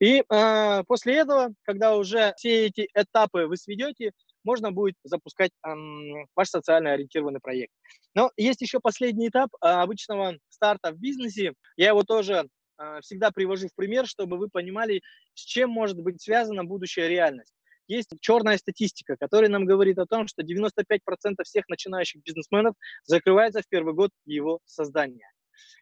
И 0.00 0.24
э, 0.28 0.82
после 0.88 1.14
этого, 1.14 1.54
когда 1.62 1.94
уже 1.96 2.34
все 2.38 2.66
эти 2.66 2.88
этапы 2.92 3.46
вы 3.46 3.56
сведете, 3.56 4.10
можно 4.42 4.72
будет 4.72 4.96
запускать 5.04 5.52
эм, 5.64 6.26
ваш 6.34 6.48
социально 6.48 6.90
ориентированный 6.90 7.38
проект. 7.38 7.72
Но 8.16 8.32
есть 8.36 8.60
еще 8.60 8.80
последний 8.80 9.28
этап 9.28 9.50
э, 9.54 9.68
обычного 9.68 10.36
старта 10.48 10.90
в 10.90 10.98
бизнесе. 10.98 11.52
Я 11.76 11.90
его 11.90 12.02
тоже 12.02 12.48
э, 12.78 13.00
всегда 13.02 13.30
привожу 13.30 13.68
в 13.68 13.76
пример, 13.76 14.08
чтобы 14.08 14.38
вы 14.38 14.48
понимали, 14.48 15.02
с 15.34 15.42
чем 15.42 15.70
может 15.70 16.00
быть 16.00 16.20
связана 16.20 16.64
будущая 16.64 17.06
реальность. 17.06 17.54
Есть 17.86 18.10
черная 18.20 18.56
статистика, 18.58 19.16
которая 19.16 19.50
нам 19.50 19.64
говорит 19.66 19.98
о 19.98 20.06
том, 20.06 20.26
что 20.26 20.42
95% 20.42 21.44
всех 21.44 21.68
начинающих 21.68 22.22
бизнесменов 22.22 22.74
закрывается 23.04 23.60
в 23.60 23.68
первый 23.68 23.94
год 23.94 24.10
его 24.24 24.60
создания. 24.64 25.30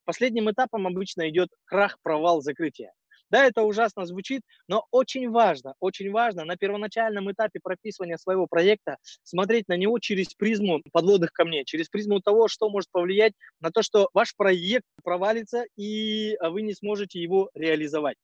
Последним 0.04 0.50
этапом 0.50 0.86
обычно 0.86 1.28
идет 1.28 1.48
крах, 1.64 1.98
провал, 2.02 2.42
закрытие. 2.42 2.92
Да, 3.30 3.46
это 3.46 3.62
ужасно 3.62 4.04
звучит, 4.04 4.42
но 4.68 4.84
очень 4.90 5.30
важно, 5.30 5.72
очень 5.80 6.10
важно 6.10 6.44
на 6.44 6.56
первоначальном 6.58 7.32
этапе 7.32 7.60
прописывания 7.62 8.18
своего 8.18 8.46
проекта 8.46 8.98
смотреть 9.22 9.68
на 9.68 9.76
него 9.78 9.98
через 10.00 10.34
призму 10.34 10.82
подводных 10.92 11.32
камней, 11.32 11.64
через 11.64 11.88
призму 11.88 12.20
того, 12.20 12.48
что 12.48 12.68
может 12.68 12.90
повлиять 12.90 13.32
на 13.60 13.70
то, 13.70 13.82
что 13.82 14.10
ваш 14.12 14.36
проект 14.36 14.84
провалится 15.02 15.64
и 15.78 16.36
вы 16.42 16.60
не 16.60 16.74
сможете 16.74 17.20
его 17.22 17.48
реализовать. 17.54 18.18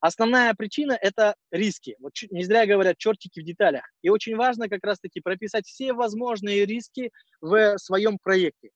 Основная 0.00 0.54
причина– 0.54 0.98
это 1.00 1.34
риски. 1.50 1.96
Вот 2.00 2.12
не 2.30 2.44
зря 2.44 2.66
говорят 2.66 2.98
чертики 2.98 3.40
в 3.40 3.44
деталях. 3.44 3.84
И 4.02 4.08
очень 4.08 4.36
важно 4.36 4.68
как 4.68 4.84
раз-таки 4.84 5.20
прописать 5.20 5.66
все 5.66 5.92
возможные 5.92 6.64
риски 6.66 7.10
в 7.40 7.78
своем 7.78 8.18
проекте. 8.22 8.70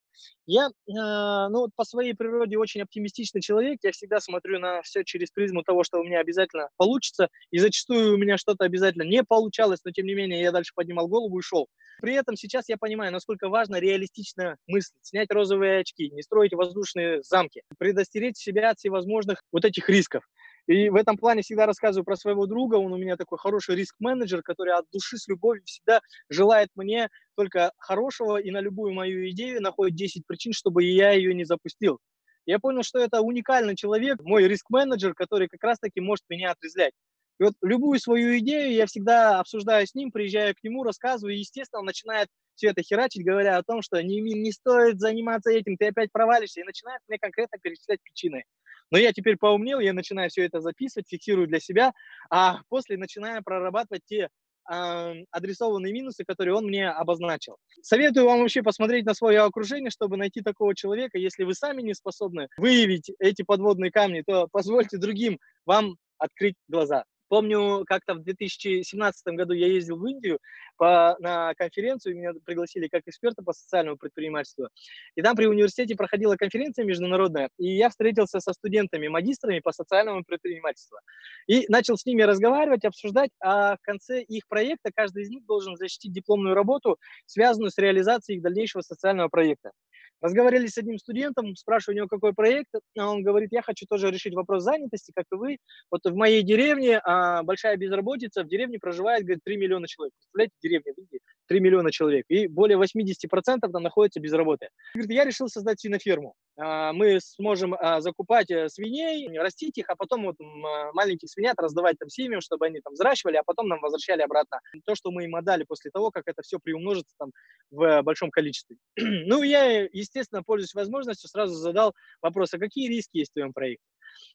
Я, 0.46 0.68
э, 0.68 0.70
ну 0.88 1.60
вот 1.60 1.70
по 1.76 1.84
своей 1.84 2.14
природе 2.14 2.56
очень 2.56 2.80
оптимистичный 2.80 3.42
человек, 3.42 3.80
я 3.82 3.92
всегда 3.92 4.18
смотрю 4.18 4.58
на 4.58 4.82
все 4.82 5.04
через 5.04 5.30
призму 5.30 5.62
того, 5.62 5.84
что 5.84 6.00
у 6.00 6.04
меня 6.04 6.20
обязательно 6.20 6.70
получится, 6.76 7.28
и 7.50 7.58
зачастую 7.58 8.14
у 8.14 8.16
меня 8.16 8.38
что-то 8.38 8.64
обязательно 8.64 9.02
не 9.02 9.22
получалось, 9.22 9.80
но 9.84 9.90
тем 9.90 10.06
не 10.06 10.14
менее 10.14 10.40
я 10.40 10.52
дальше 10.52 10.72
поднимал 10.75 11.06
голову 11.06 11.38
и 11.38 11.42
шел. 11.42 11.68
При 12.00 12.14
этом 12.14 12.37
сейчас 12.37 12.68
я 12.68 12.76
понимаю, 12.78 13.12
насколько 13.12 13.48
важно 13.48 13.76
реалистично 13.76 14.56
мыслить, 14.66 14.98
снять 15.02 15.30
розовые 15.30 15.80
очки, 15.80 16.10
не 16.10 16.22
строить 16.22 16.54
воздушные 16.54 17.22
замки, 17.22 17.62
предостеречь 17.76 18.37
себя 18.37 18.70
от 18.70 18.78
всевозможных 18.78 19.42
вот 19.52 19.64
этих 19.64 19.88
рисков. 19.90 20.25
И 20.68 20.90
в 20.90 20.96
этом 20.96 21.16
плане 21.16 21.40
всегда 21.40 21.64
рассказываю 21.64 22.04
про 22.04 22.14
своего 22.14 22.44
друга. 22.46 22.75
Он 22.75 22.92
у 22.92 22.98
меня 22.98 23.16
такой 23.16 23.38
хороший 23.38 23.75
риск-менеджер, 23.75 24.42
который 24.42 24.75
от 24.75 24.84
души 24.92 25.16
с 25.16 25.26
любовью 25.26 25.64
всегда 25.64 26.02
желает 26.28 26.68
мне 26.75 27.08
только 27.37 27.72
хорошего 27.78 28.37
и 28.37 28.50
на 28.50 28.60
любую 28.60 28.92
мою 28.92 29.30
идею 29.30 29.62
находит 29.62 29.96
10 29.96 30.26
причин, 30.26 30.52
чтобы 30.52 30.84
я 30.84 31.12
ее 31.12 31.32
не 31.34 31.44
запустил. 31.44 32.00
Я 32.44 32.58
понял, 32.58 32.82
что 32.82 32.98
это 32.98 33.22
уникальный 33.22 33.76
человек, 33.76 34.22
мой 34.22 34.46
риск-менеджер, 34.46 35.14
который 35.14 35.48
как 35.48 35.64
раз-таки 35.64 36.00
может 36.00 36.25
меня 36.28 36.50
отрезвлять. 36.50 36.92
И 37.40 37.44
вот 37.44 37.54
любую 37.62 37.98
свою 37.98 38.38
идею 38.38 38.72
я 38.72 38.84
всегда 38.87 39.40
обсуждаю 39.40 39.87
с 39.87 39.94
ним, 39.94 40.10
приезжаю 40.10 40.54
к 40.54 40.62
нему, 40.62 40.82
рассказываю, 40.82 41.34
и, 41.34 41.38
естественно, 41.38 41.80
он 41.80 41.87
начинает 41.87 42.28
все 42.56 42.68
это 42.68 42.82
херачить, 42.82 43.25
говоря 43.25 43.56
о 43.56 43.62
том, 43.62 43.80
что 43.80 44.02
не, 44.02 44.20
не 44.20 44.52
стоит 44.52 44.98
заниматься 44.98 45.50
этим, 45.50 45.76
ты 45.76 45.87
опять 45.87 46.10
провалишься, 46.12 46.60
и 46.60 46.64
начинает 46.64 47.00
мне 47.08 47.18
конкретно 47.18 47.58
перечислять 47.62 48.02
причины. 48.02 48.44
Но 48.90 48.99
я 48.99 49.12
теперь 49.12 49.37
поумнел, 49.37 49.80
я 49.80 49.92
начинаю 49.92 50.30
все 50.30 50.45
это 50.45 50.61
записывать, 50.61 51.09
фиксирую 51.09 51.47
для 51.47 51.61
себя, 51.61 51.92
а 52.30 52.61
после 52.68 52.97
начинаю 52.97 53.42
прорабатывать 53.42 54.02
те 54.07 54.28
э, 54.71 55.14
адресованные 55.30 55.92
минусы, 55.92 56.25
которые 56.25 56.54
он 56.54 56.64
мне 56.64 56.88
обозначил. 56.88 57.57
Советую 57.83 58.26
вам 58.26 58.40
вообще 58.40 58.62
посмотреть 58.62 59.04
на 59.04 59.14
свое 59.14 59.40
окружение, 59.40 59.90
чтобы 59.90 60.16
найти 60.16 60.40
такого 60.40 60.75
человека. 60.75 61.18
Если 61.18 61.45
вы 61.45 61.54
сами 61.54 61.83
не 61.83 61.95
способны 61.95 62.49
выявить 62.57 63.11
эти 63.18 63.42
подводные 63.42 63.90
камни, 63.90 64.23
то 64.26 64.49
позвольте 64.50 64.99
другим 64.99 65.38
вам 65.66 65.97
открыть 66.18 66.57
глаза. 66.68 67.04
Помню, 67.28 67.85
как-то 67.87 68.14
в 68.14 68.23
2017 68.23 69.26
году 69.35 69.52
я 69.52 69.66
ездил 69.66 69.99
в 69.99 70.06
Индию 70.06 70.38
по, 70.76 71.16
на 71.20 71.54
конференцию, 71.54 72.16
меня 72.16 72.32
пригласили 72.44 72.88
как 72.88 73.02
эксперта 73.06 73.42
по 73.42 73.52
социальному 73.52 73.99
предпринимательству. 73.99 74.68
И 75.14 75.23
там 75.23 75.37
при 75.37 75.47
университете 75.47 75.94
проходила 75.94 76.37
конференция 76.37 76.85
международная, 76.85 77.50
и 77.58 77.76
я 77.76 77.90
встретился 77.90 78.40
со 78.40 78.52
студентами, 78.52 79.08
магистрами 79.08 79.61
по 79.61 79.73
социальному 79.73 80.25
предпринимательству. 80.25 80.99
И 81.47 81.66
начал 81.68 81.97
с 81.97 82.06
ними 82.06 82.23
разговаривать, 82.23 82.85
обсуждать, 82.85 83.30
а 83.40 83.76
в 83.76 83.80
конце 83.82 84.23
их 84.23 84.47
проекта 84.49 84.90
каждый 84.94 85.25
из 85.25 85.30
них 85.30 85.44
должен 85.44 85.76
защитить 85.76 86.12
дипломную 86.12 86.54
работу, 86.54 86.99
связанную 87.26 87.70
с 87.70 87.78
реализацией 87.78 88.38
их 88.38 88.42
дальнейшего 88.42 88.82
социального 88.82 89.28
проекта. 89.28 89.73
Разговаривали 90.20 90.66
с 90.66 90.78
одним 90.78 90.98
студентом, 90.98 91.54
спрашиваю 91.54 91.94
у 91.94 91.98
него, 91.98 92.08
какой 92.08 92.32
проект, 92.34 92.70
а 92.98 93.10
он 93.10 93.22
говорит, 93.22 93.50
я 93.52 93.62
хочу 93.62 93.87
тоже 93.87 94.10
решить 94.10 94.34
вопрос 94.34 94.64
занятости, 94.64 95.12
как 95.14 95.26
и 95.32 95.37
вы. 95.37 95.58
Вот 95.90 96.04
в 96.04 96.14
моей 96.14 96.42
деревне 96.42 97.00
а, 97.04 97.42
большая 97.42 97.76
безработица, 97.76 98.42
в 98.42 98.48
деревне 98.48 98.78
проживает, 98.78 99.25
говорит, 99.25 99.42
3 99.44 99.56
миллиона 99.56 99.87
человек. 99.87 100.12
Представляете, 100.16 100.54
деревня 100.62 100.92
в 100.94 100.98
Индии, 100.98 101.20
3 101.46 101.60
миллиона 101.60 101.92
человек, 101.92 102.25
и 102.28 102.48
более 102.48 102.78
80% 102.78 103.58
там 103.60 103.82
находится 103.82 104.20
без 104.20 104.32
работы. 104.32 104.68
Говорит, 104.94 105.12
я 105.12 105.25
решил 105.25 105.48
создать 105.48 105.80
свиноферму. 105.80 106.34
А, 106.58 106.92
мы 106.92 107.20
сможем 107.20 107.74
а, 107.74 108.00
закупать 108.00 108.50
э, 108.50 108.68
свиней, 108.68 109.38
растить 109.38 109.78
их, 109.78 109.88
а 109.88 109.94
потом 109.94 110.24
вот 110.24 110.36
а, 110.40 110.92
маленьких 110.92 111.28
свинят 111.28 111.54
раздавать 111.58 111.98
там 111.98 112.08
семьям, 112.08 112.40
чтобы 112.40 112.66
они 112.66 112.80
там 112.80 112.94
взращивали, 112.94 113.36
а 113.36 113.44
потом 113.44 113.68
нам 113.68 113.80
возвращали 113.80 114.22
обратно 114.22 114.60
то, 114.84 114.96
что 114.96 115.12
мы 115.12 115.24
им 115.24 115.36
отдали 115.36 115.62
после 115.62 115.92
того, 115.92 116.10
как 116.10 116.24
это 116.26 116.42
все 116.42 116.58
приумножится 116.58 117.14
там 117.16 117.30
в 117.70 118.02
большом 118.02 118.30
количестве. 118.30 118.76
ну, 118.96 119.42
я, 119.44 119.84
естественно, 119.84 120.42
пользуясь 120.42 120.74
возможностью, 120.74 121.28
сразу 121.28 121.54
задал 121.54 121.94
вопрос, 122.20 122.52
а 122.54 122.58
какие 122.58 122.88
риски 122.88 123.18
есть 123.18 123.30
в 123.30 123.34
твоем 123.34 123.52
проекте? 123.52 123.86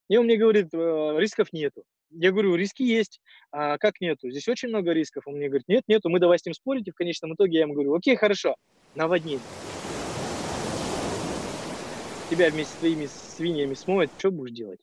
И 0.08 0.16
он 0.16 0.26
мне 0.26 0.38
говорит, 0.38 0.74
«Э, 0.74 1.16
рисков 1.18 1.52
нету. 1.52 1.84
Я 2.10 2.32
говорю, 2.32 2.56
риски 2.56 2.84
есть, 2.84 3.20
а 3.52 3.78
как 3.78 4.00
нету? 4.00 4.30
Здесь 4.30 4.48
очень 4.48 4.70
много 4.70 4.92
рисков. 4.92 5.24
Он 5.26 5.36
мне 5.36 5.50
говорит, 5.50 5.68
нет, 5.68 5.84
нету, 5.88 6.10
мы 6.10 6.20
давай 6.20 6.40
с 6.40 6.46
ним 6.46 6.54
спорить. 6.54 6.88
И 6.88 6.92
в 6.92 6.96
конечном 6.96 7.34
итоге 7.34 7.58
я 7.58 7.62
ему 7.62 7.74
говорю, 7.74 7.96
окей, 7.96 8.16
хорошо, 8.16 8.56
наводнение 8.96 9.42
тебя 12.36 12.50
вместе 12.50 12.74
с 12.74 12.78
твоими 12.78 13.06
свиньями 13.06 13.74
смоет, 13.76 14.10
что 14.18 14.32
будешь 14.32 14.56
делать? 14.56 14.80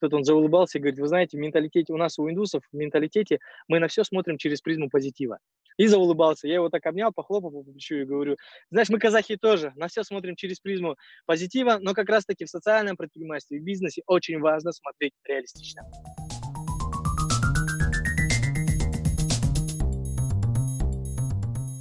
Тут 0.00 0.14
он 0.14 0.24
заулыбался 0.24 0.78
и 0.78 0.80
говорит, 0.80 0.98
вы 0.98 1.08
знаете, 1.08 1.36
в 1.36 1.40
менталитете, 1.40 1.92
у 1.92 1.96
нас 1.96 2.18
у 2.18 2.30
индусов 2.30 2.62
в 2.72 2.76
менталитете 2.76 3.40
мы 3.68 3.78
на 3.78 3.88
все 3.88 4.04
смотрим 4.04 4.38
через 4.38 4.60
призму 4.60 4.88
позитива. 4.88 5.38
И 5.76 5.86
заулыбался. 5.88 6.46
Я 6.46 6.54
его 6.54 6.68
так 6.68 6.86
обнял, 6.86 7.12
похлопал 7.12 7.50
по 7.50 7.62
плечу 7.62 7.96
и 7.96 8.04
говорю, 8.04 8.36
знаешь, 8.70 8.88
мы 8.88 8.98
казахи 8.98 9.36
тоже 9.36 9.72
на 9.74 9.88
все 9.88 10.04
смотрим 10.04 10.36
через 10.36 10.60
призму 10.60 10.96
позитива, 11.26 11.78
но 11.80 11.94
как 11.94 12.08
раз-таки 12.08 12.44
в 12.44 12.48
социальном 12.48 12.96
предпринимательстве, 12.96 13.58
в 13.58 13.64
бизнесе 13.64 14.02
очень 14.06 14.38
важно 14.38 14.72
смотреть 14.72 15.12
реалистично. 15.24 15.82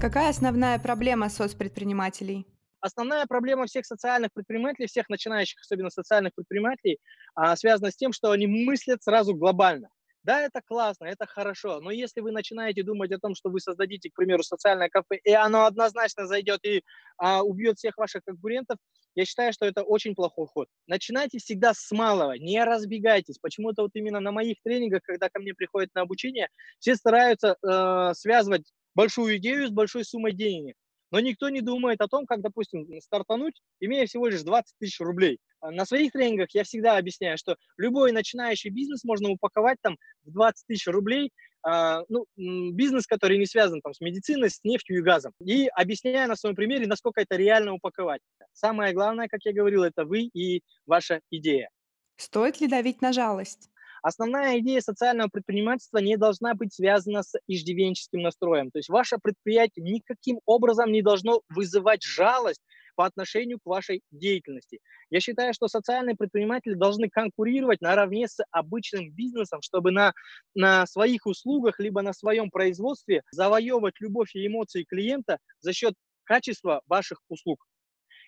Какая 0.01 0.30
основная 0.32 0.80
проблема 0.80 1.30
соцпредпринимателей? 1.30 2.46
Основная 2.84 3.25
проблема 3.28 3.66
всех 3.66 3.86
социальных 3.86 4.34
предпринимателей, 4.34 4.88
всех 4.88 5.08
начинающих, 5.08 5.62
особенно 5.62 5.90
социальных 5.90 6.34
предпринимателей, 6.36 7.00
а, 7.34 7.56
связана 7.56 7.92
с 7.92 7.96
тем, 7.96 8.12
что 8.12 8.32
они 8.32 8.46
мыслят 8.46 9.02
сразу 9.02 9.34
глобально. 9.34 9.88
Да, 10.24 10.42
это 10.42 10.62
классно, 10.62 11.06
это 11.06 11.25
хорошо, 11.25 11.80
но 11.80 11.92
если 11.92 12.20
вы 12.20 12.32
начинаете 12.32 12.84
думать 12.84 13.13
о 13.13 13.20
том, 13.20 13.36
что 13.36 13.50
вы 13.50 13.62
создадите, 13.62 14.10
к 14.10 14.16
примеру, 14.16 14.44
социальное 14.44 14.90
кафе, 14.90 15.18
и 15.24 15.32
оно 15.32 15.66
однозначно 15.66 16.28
зайдет 16.28 16.60
и 16.66 16.84
а, 17.18 17.42
убьет 17.44 17.78
всех 17.78 17.98
ваших 17.98 18.25
конкурентов, 18.25 18.78
я 19.16 19.24
считаю, 19.24 19.54
что 19.54 19.66
это 19.66 19.84
очень 19.84 20.13
плохой 20.13 20.48
ход. 20.48 20.68
Начинайте 20.86 21.38
всегда 21.40 21.74
с 21.74 21.90
малого, 21.92 22.34
не 22.34 22.62
разбегайтесь. 22.66 23.38
Почему-то 23.40 23.84
вот 23.84 23.92
именно 23.94 24.20
на 24.20 24.34
моих 24.34 24.58
тренингах, 24.62 25.04
когда 25.04 25.30
ко 25.30 25.40
мне 25.40 25.54
приходят 25.54 25.90
на 25.96 26.02
обучение, 26.02 26.50
все 26.80 26.96
стараются 26.96 27.56
э, 27.66 28.13
связывать 28.13 28.74
большую 28.94 29.38
идею 29.38 29.68
с 29.70 29.72
большой 29.72 30.04
суммой 30.04 30.34
денег. 30.34 30.75
Но 31.13 31.20
никто 31.20 31.50
не 31.50 31.62
думает 31.62 32.01
о 32.01 32.08
том, 32.08 32.25
как, 32.25 32.41
допустим, 32.41 32.88
стартануть, 33.00 33.62
имея 33.79 34.08
всего 34.08 34.25
лишь 34.25 34.41
20 34.41 34.75
тысяч 34.79 35.00
рублей. 35.00 35.38
А 35.62 35.70
на 35.70 35.86
своих 35.86 36.12
тренингах 36.12 36.48
я 36.55 36.63
всегда 36.63 36.98
объясняю, 36.98 37.38
что 37.38 37.55
любой 37.77 38.12
начинающий 38.12 38.72
бизнес 38.72 39.03
можно 39.03 39.29
упаковать 39.29 39.77
там 39.84 39.96
в 40.24 40.32
20 40.32 40.65
тысяч 40.67 40.88
рублей, 40.88 41.32
Uh, 41.65 42.03
ну, 42.10 42.25
бизнес, 42.74 43.08
который 43.08 43.38
не 43.38 43.46
связан 43.46 43.79
там, 43.79 43.93
с 43.93 44.01
медициной, 44.01 44.50
с 44.50 44.62
нефтью 44.65 44.98
и 44.98 45.01
газом. 45.01 45.32
И 45.39 45.67
объясняя 45.67 46.27
на 46.27 46.36
своем 46.36 46.58
примере, 46.58 46.88
насколько 46.88 47.22
это 47.22 47.38
реально 47.38 47.74
упаковать. 47.74 48.20
Самое 48.51 48.91
главное, 48.91 49.29
как 49.29 49.39
я 49.46 49.53
говорил, 49.53 49.84
это 49.84 50.03
вы 50.03 50.24
и 50.24 50.62
ваша 50.86 51.22
идея. 51.32 51.70
Стоит 52.17 52.60
ли 52.60 52.67
давить 52.67 53.01
на 53.01 53.13
жалость? 53.13 53.70
Основная 54.03 54.60
идея 54.60 54.81
социального 54.81 55.29
предпринимательства 55.29 56.00
не 56.00 56.17
должна 56.17 56.55
быть 56.55 56.74
связана 56.74 57.24
с 57.24 57.39
иждивенческим 57.48 58.22
настроем. 58.22 58.69
То 58.69 58.79
есть 58.79 58.89
ваше 58.89 59.17
предприятие 59.17 59.86
никаким 59.86 60.41
образом 60.45 60.91
не 60.91 61.01
должно 61.01 61.41
вызывать 61.48 62.03
жалость 62.03 62.62
по 62.98 63.05
отношению 63.05 63.60
к 63.63 63.65
вашей 63.65 64.01
деятельности. 64.12 64.81
Я 65.10 65.22
считаю, 65.22 65.53
что 65.53 65.69
социальные 65.69 66.17
предприниматели 66.17 66.74
должны 66.74 67.10
конкурировать 67.10 67.79
наравне 67.79 68.27
с 68.27 68.43
обычным 68.51 69.10
бизнесом, 69.10 69.62
чтобы 69.62 69.91
на, 69.91 70.12
на 70.53 70.86
своих 70.86 71.25
услугах 71.25 71.79
либо 71.79 72.01
на 72.01 72.12
своем 72.12 72.51
производстве 72.51 73.24
завоевывать 73.31 74.01
любовь 74.01 74.36
и 74.36 74.45
эмоции 74.45 74.83
клиента 74.83 75.38
за 75.62 75.72
счет 75.72 75.93
качества 76.25 76.81
ваших 76.88 77.19
услуг. 77.29 77.65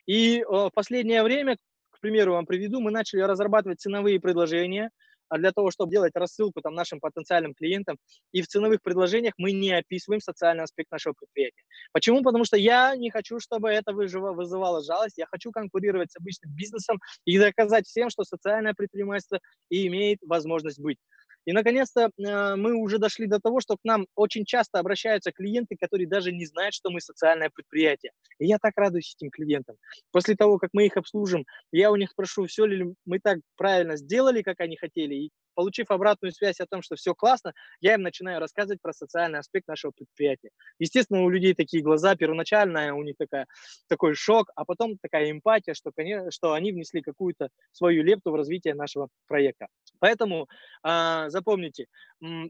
И 0.06 0.40
э, 0.40 0.44
в 0.48 0.72
последнее 0.74 1.22
время, 1.22 1.58
к 1.92 2.00
примеру, 2.00 2.34
вам 2.34 2.46
приведу, 2.46 2.80
мы 2.80 2.92
начали 2.92 3.20
разрабатывать 3.20 3.82
ценовые 3.82 4.22
предложения– 4.22 4.90
для 5.32 5.52
того, 5.52 5.72
чтобы 5.72 5.92
делать 5.92 6.16
рассылку 6.16 6.62
там, 6.62 6.74
нашим 6.74 7.00
потенциальным 7.00 7.54
клиентам. 7.54 7.98
И 8.32 8.42
в 8.42 8.48
ценовых 8.48 8.82
предложениях 8.82 9.34
мы 9.38 9.52
не 9.52 9.72
описываем 9.72 10.22
социальный 10.22 10.64
аспект 10.64 10.92
нашего 10.92 11.14
предприятия. 11.14 11.64
Почему? 11.92 12.24
Потому 12.24 12.46
что 12.46 12.58
я 12.58 12.96
не 12.96 13.10
хочу, 13.12 13.40
чтобы 13.40 13.70
это 13.70 13.94
вызывало 13.94 14.84
жалость. 14.84 15.18
Я 15.18 15.26
хочу 15.28 15.52
конкурировать 15.52 16.12
с 16.12 16.18
обычным 16.18 16.54
бизнесом 16.54 17.00
и 17.26 17.38
доказать 17.40 17.88
всем, 17.88 18.10
что 18.10 18.24
социальное 18.24 18.74
предпринимательство 18.74 19.40
имеет 19.70 20.20
возможность 20.22 20.80
быть. 20.80 20.98
И, 21.46 21.54
наконец-то, 21.54 22.10
э, 22.18 22.56
мы 22.56 22.74
уже 22.74 22.98
дошли 22.98 23.28
до 23.28 23.40
того, 23.40 23.60
что 23.62 23.78
к 23.78 23.84
нам 23.84 24.08
очень 24.16 24.46
часто 24.46 24.80
обращаются 24.80 25.32
клиенты, 25.32 25.76
которые 25.80 26.08
даже 26.08 26.32
не 26.32 26.46
знают, 26.46 26.74
что 26.74 26.90
мы 26.90 27.00
социальное 27.02 27.50
предприятие. 27.50 28.12
И 28.40 28.48
я 28.48 28.58
так 28.58 28.74
радуюсь 28.76 29.16
этим 29.16 29.30
клиентам. 29.30 29.76
После 30.12 30.36
того, 30.36 30.58
как 30.58 30.72
мы 30.74 30.86
их 30.88 30.98
обслужим, 30.98 31.46
я 31.72 31.92
у 31.92 31.96
них 31.96 32.10
спрошу, 32.12 32.48
все 32.48 32.66
ли 32.66 32.94
мы 33.06 33.20
так 33.20 33.40
правильно 33.58 33.96
сделали, 33.96 34.42
как 34.42 34.60
они 34.60 34.76
хотели, 34.76 35.16
и 35.16 35.32
получив 35.56 35.90
обратную 35.90 36.32
связь 36.32 36.60
о 36.60 36.68
том, 36.68 36.82
что 36.82 36.96
все 36.96 37.16
классно, 37.16 37.54
я 37.80 37.96
им 37.96 38.02
начинаю 38.02 38.40
рассказывать 38.40 38.82
про 38.82 38.94
социальный 38.94 39.40
аспект 39.40 39.68
нашего 39.68 39.92
предприятия. 39.92 40.50
Естественно, 40.80 41.24
у 41.24 41.30
людей 41.30 41.54
такие 41.54 41.82
глаза, 41.82 42.16
первоначально 42.16 42.96
у 42.96 43.04
них 43.04 43.16
такая, 43.18 43.48
такой 43.88 44.14
шок, 44.14 44.50
а 44.56 44.66
потом 44.66 44.98
такая 45.02 45.32
эмпатия, 45.32 45.74
что, 45.74 45.92
конечно, 45.96 46.32
что 46.32 46.54
они 46.54 46.72
внесли 46.72 47.02
какую-то 47.02 47.50
свою 47.72 48.04
лепту 48.04 48.32
в 48.32 48.36
развитие 48.36 48.76
нашего 48.76 49.08
проекта. 49.28 49.68
Поэтому 50.00 50.48
э, 50.84 51.26
запомните, 51.30 51.88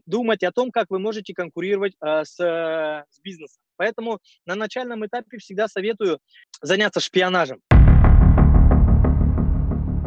думать 0.06 0.42
о 0.42 0.52
том, 0.52 0.70
как 0.70 0.90
вы 0.90 0.98
можете 0.98 1.32
конкурировать 1.32 1.94
э, 2.04 2.24
с, 2.24 2.36
с 2.36 3.20
бизнесом. 3.22 3.62
Поэтому 3.76 4.20
на 4.46 4.54
начальном 4.54 5.04
этапе 5.06 5.38
всегда 5.38 5.68
советую 5.68 6.18
заняться 6.60 7.00
шпионажем. 7.00 7.60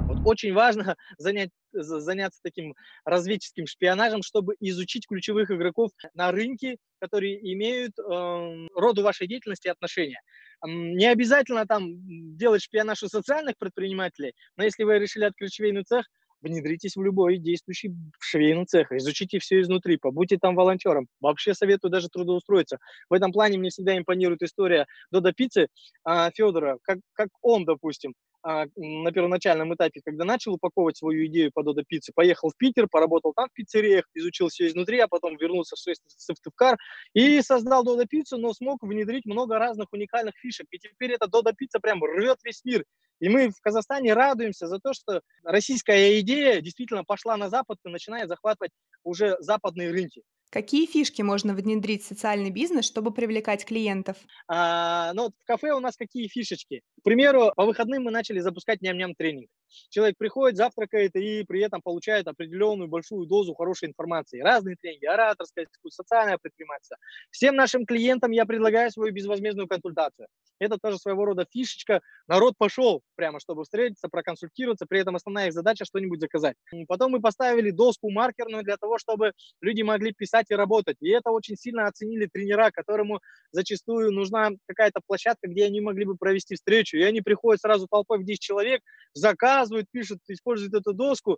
Вот 0.07 0.17
очень 0.25 0.53
важно 0.53 0.95
занять, 1.17 1.51
заняться 1.83 2.39
таким 2.43 2.75
разведческим 3.05 3.67
шпионажем, 3.67 4.21
чтобы 4.21 4.55
изучить 4.59 5.07
ключевых 5.07 5.51
игроков 5.51 5.91
на 6.13 6.31
рынке, 6.31 6.77
которые 6.99 7.53
имеют 7.53 7.97
э, 7.97 8.67
роду 8.75 9.03
вашей 9.03 9.27
деятельности 9.27 9.67
отношения. 9.67 10.21
Не 10.65 11.05
обязательно 11.05 11.65
там 11.65 11.87
делать 12.37 12.61
шпионаж 12.61 13.03
у 13.03 13.07
социальных 13.07 13.57
предпринимателей, 13.57 14.33
но 14.57 14.63
если 14.63 14.83
вы 14.83 14.99
решили 14.99 15.23
открыть 15.23 15.53
швейный 15.53 15.83
цех, 15.83 16.05
внедритесь 16.41 16.95
в 16.95 17.03
любой 17.03 17.37
действующий 17.37 17.93
швейный 18.19 18.65
цех, 18.65 18.91
изучите 18.91 19.39
все 19.39 19.61
изнутри, 19.61 19.97
побудьте 19.97 20.37
там 20.37 20.55
волонтером. 20.55 21.07
Вообще 21.19 21.53
советую 21.53 21.91
даже 21.91 22.09
трудоустроиться. 22.09 22.77
В 23.09 23.13
этом 23.13 23.31
плане 23.31 23.57
мне 23.57 23.69
всегда 23.69 23.97
импонирует 23.97 24.41
история 24.41 24.85
Дода 25.11 25.33
Пиццы 25.33 25.67
а, 26.03 26.31
Федора, 26.31 26.77
как, 26.83 26.99
как 27.13 27.29
он, 27.41 27.65
допустим, 27.65 28.13
на 28.43 29.11
первоначальном 29.11 29.73
этапе, 29.73 30.01
когда 30.03 30.25
начал 30.25 30.53
упаковывать 30.53 30.97
свою 30.97 31.25
идею 31.27 31.51
по 31.53 31.63
Додо 31.63 31.83
Пицце, 31.83 32.11
поехал 32.13 32.49
в 32.49 32.57
Питер, 32.57 32.87
поработал 32.87 33.33
там 33.33 33.49
в 33.49 33.53
пиццериях, 33.53 34.05
изучил 34.13 34.47
все 34.47 34.67
изнутри, 34.67 34.99
а 34.99 35.07
потом 35.07 35.37
вернулся 35.37 35.75
в 35.75 35.79
Сыктывкар 35.79 36.77
и 37.13 37.41
создал 37.41 37.83
Додо 37.83 38.05
Пиццу, 38.05 38.37
но 38.37 38.53
смог 38.53 38.81
внедрить 38.83 39.25
много 39.25 39.59
разных 39.59 39.87
уникальных 39.91 40.35
фишек. 40.37 40.67
И 40.71 40.79
теперь 40.79 41.11
эта 41.11 41.27
Додо 41.27 41.51
Пицца 41.53 41.79
прям 41.79 42.03
рвет 42.03 42.37
весь 42.43 42.63
мир. 42.63 42.85
И 43.19 43.27
мы 43.27 43.49
в 43.49 43.59
Казахстане 43.61 44.13
радуемся 44.13 44.67
за 44.67 44.79
то, 44.79 44.93
что 44.93 45.21
российская 45.43 46.19
идея 46.21 46.61
действительно 46.61 47.03
пошла 47.03 47.35
на 47.35 47.49
Запад 47.49 47.77
и 47.85 47.89
начинает 47.89 48.29
захватывать 48.29 48.71
уже 49.03 49.35
западные 49.39 49.91
рынки. 49.91 50.23
Какие 50.51 50.85
фишки 50.87 51.21
можно 51.23 51.53
внедрить 51.55 52.03
в 52.03 52.07
социальный 52.07 52.49
бизнес, 52.51 52.85
чтобы 52.85 53.11
привлекать 53.13 53.65
клиентов? 53.65 54.17
А, 54.47 55.13
ну, 55.13 55.29
в 55.39 55.45
кафе 55.45 55.71
у 55.73 55.79
нас 55.79 55.95
какие 55.95 56.27
фишечки? 56.27 56.81
К 56.99 57.03
примеру, 57.03 57.51
по 57.55 57.65
выходным 57.65 58.03
мы 58.03 58.11
начали 58.11 58.39
запускать 58.39 58.81
ням-ням 58.81 59.13
тренинг. 59.15 59.49
Человек 59.89 60.17
приходит, 60.17 60.57
завтракает 60.57 61.15
и 61.15 61.43
при 61.43 61.61
этом 61.61 61.81
получает 61.81 62.27
определенную 62.27 62.87
большую 62.87 63.25
дозу 63.25 63.53
хорошей 63.53 63.89
информации. 63.89 64.41
Разные 64.41 64.75
тренинги, 64.75 65.05
ораторское 65.05 65.65
искусство, 65.65 66.03
социальное 66.03 66.37
предпринимательство. 66.37 66.97
Всем 67.31 67.55
нашим 67.55 67.85
клиентам 67.85 68.31
я 68.31 68.45
предлагаю 68.45 68.91
свою 68.91 69.13
безвозмездную 69.13 69.67
консультацию. 69.67 70.27
Это 70.59 70.77
тоже 70.77 70.97
своего 70.97 71.25
рода 71.25 71.45
фишечка. 71.49 72.01
Народ 72.27 72.55
пошел 72.57 73.01
прямо, 73.15 73.39
чтобы 73.39 73.63
встретиться, 73.63 74.09
проконсультироваться, 74.09 74.85
при 74.85 74.99
этом 74.99 75.15
основная 75.15 75.47
их 75.47 75.53
задача 75.53 75.85
что-нибудь 75.85 76.19
заказать. 76.19 76.55
Потом 76.87 77.11
мы 77.11 77.21
поставили 77.21 77.71
доску 77.71 78.09
маркерную 78.11 78.63
для 78.63 78.77
того, 78.77 78.97
чтобы 78.97 79.31
люди 79.61 79.81
могли 79.81 80.13
писать 80.13 80.47
и 80.49 80.55
работать. 80.55 80.97
И 80.99 81.09
это 81.09 81.31
очень 81.31 81.55
сильно 81.55 81.87
оценили 81.87 82.27
тренера, 82.31 82.71
которому 82.71 83.21
зачастую 83.51 84.11
нужна 84.11 84.51
какая-то 84.67 84.99
площадка, 85.05 85.47
где 85.47 85.65
они 85.65 85.81
могли 85.81 86.05
бы 86.05 86.15
провести 86.17 86.55
встречу. 86.55 86.97
И 86.97 87.03
они 87.03 87.21
приходят 87.21 87.61
сразу 87.61 87.87
толпой 87.87 88.19
в 88.19 88.25
10 88.25 88.39
человек, 88.39 88.81
заказывают, 89.59 89.87
пишут, 89.91 90.19
используют 90.27 90.73
эту 90.73 90.93
доску. 90.93 91.37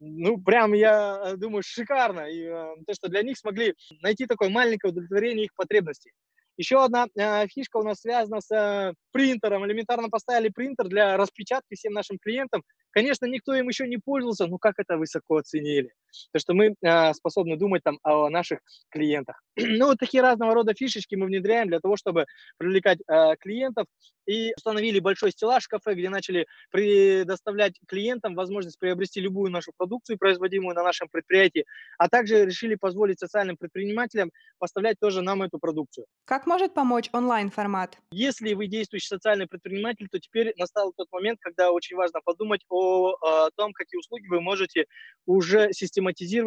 Ну, 0.00 0.38
прям, 0.38 0.72
я 0.72 1.34
думаю, 1.36 1.62
шикарно. 1.64 2.28
И 2.30 2.42
э, 2.42 2.74
то, 2.86 2.94
что 2.94 3.08
для 3.08 3.22
них 3.22 3.38
смогли 3.38 3.74
найти 4.02 4.26
такое 4.26 4.48
маленькое 4.48 4.90
удовлетворение 4.90 5.44
их 5.44 5.54
потребностей. 5.54 6.10
Еще 6.56 6.82
одна 6.84 7.06
э, 7.14 7.46
фишка 7.46 7.76
у 7.76 7.82
нас 7.82 8.00
связана 8.00 8.40
с 8.40 8.50
э, 8.50 8.94
принтером. 9.12 9.64
Элементарно 9.64 10.08
поставили 10.08 10.48
принтер 10.48 10.88
для 10.88 11.16
распечатки 11.16 11.74
всем 11.74 11.92
нашим 11.92 12.18
клиентам. 12.18 12.62
Конечно, 12.90 13.26
никто 13.26 13.54
им 13.54 13.68
еще 13.68 13.86
не 13.86 13.98
пользовался, 13.98 14.46
но 14.46 14.58
как 14.58 14.74
это 14.78 14.96
высоко 14.96 15.36
оценили. 15.36 15.92
То, 16.32 16.38
что 16.38 16.54
мы 16.54 16.74
э, 16.80 17.14
способны 17.14 17.56
думать 17.56 17.82
там 17.82 17.98
о 18.02 18.28
наших 18.28 18.60
клиентах. 18.90 19.42
ну, 19.56 19.86
вот 19.86 19.98
такие 19.98 20.22
разного 20.22 20.54
рода 20.54 20.74
фишечки 20.74 21.14
мы 21.14 21.26
внедряем 21.26 21.68
для 21.68 21.80
того, 21.80 21.96
чтобы 21.96 22.26
привлекать 22.58 22.98
э, 23.08 23.36
клиентов. 23.40 23.86
И 24.24 24.52
установили 24.56 25.00
большой 25.00 25.32
стеллаж 25.32 25.64
в 25.64 25.68
кафе, 25.68 25.94
где 25.94 26.08
начали 26.08 26.46
предоставлять 26.70 27.74
клиентам 27.88 28.36
возможность 28.36 28.78
приобрести 28.78 29.20
любую 29.20 29.50
нашу 29.50 29.72
продукцию, 29.76 30.16
производимую 30.16 30.76
на 30.76 30.84
нашем 30.84 31.08
предприятии, 31.10 31.64
а 31.98 32.08
также 32.08 32.44
решили 32.44 32.76
позволить 32.76 33.18
социальным 33.18 33.56
предпринимателям 33.56 34.30
поставлять 34.60 34.96
тоже 35.00 35.22
нам 35.22 35.42
эту 35.42 35.58
продукцию. 35.58 36.06
Как 36.24 36.46
может 36.46 36.72
помочь 36.72 37.08
онлайн-формат? 37.12 37.98
Если 38.12 38.54
вы 38.54 38.68
действующий 38.68 39.08
социальный 39.08 39.48
предприниматель, 39.48 40.06
то 40.08 40.20
теперь 40.20 40.52
настал 40.56 40.92
тот 40.96 41.08
момент, 41.10 41.40
когда 41.40 41.72
очень 41.72 41.96
важно 41.96 42.20
подумать 42.24 42.60
о, 42.68 43.14
о 43.20 43.50
том, 43.56 43.72
какие 43.72 43.98
услуги 43.98 44.28
вы 44.28 44.40
можете 44.40 44.84
уже 45.26 45.72
систематизировать 45.72 46.01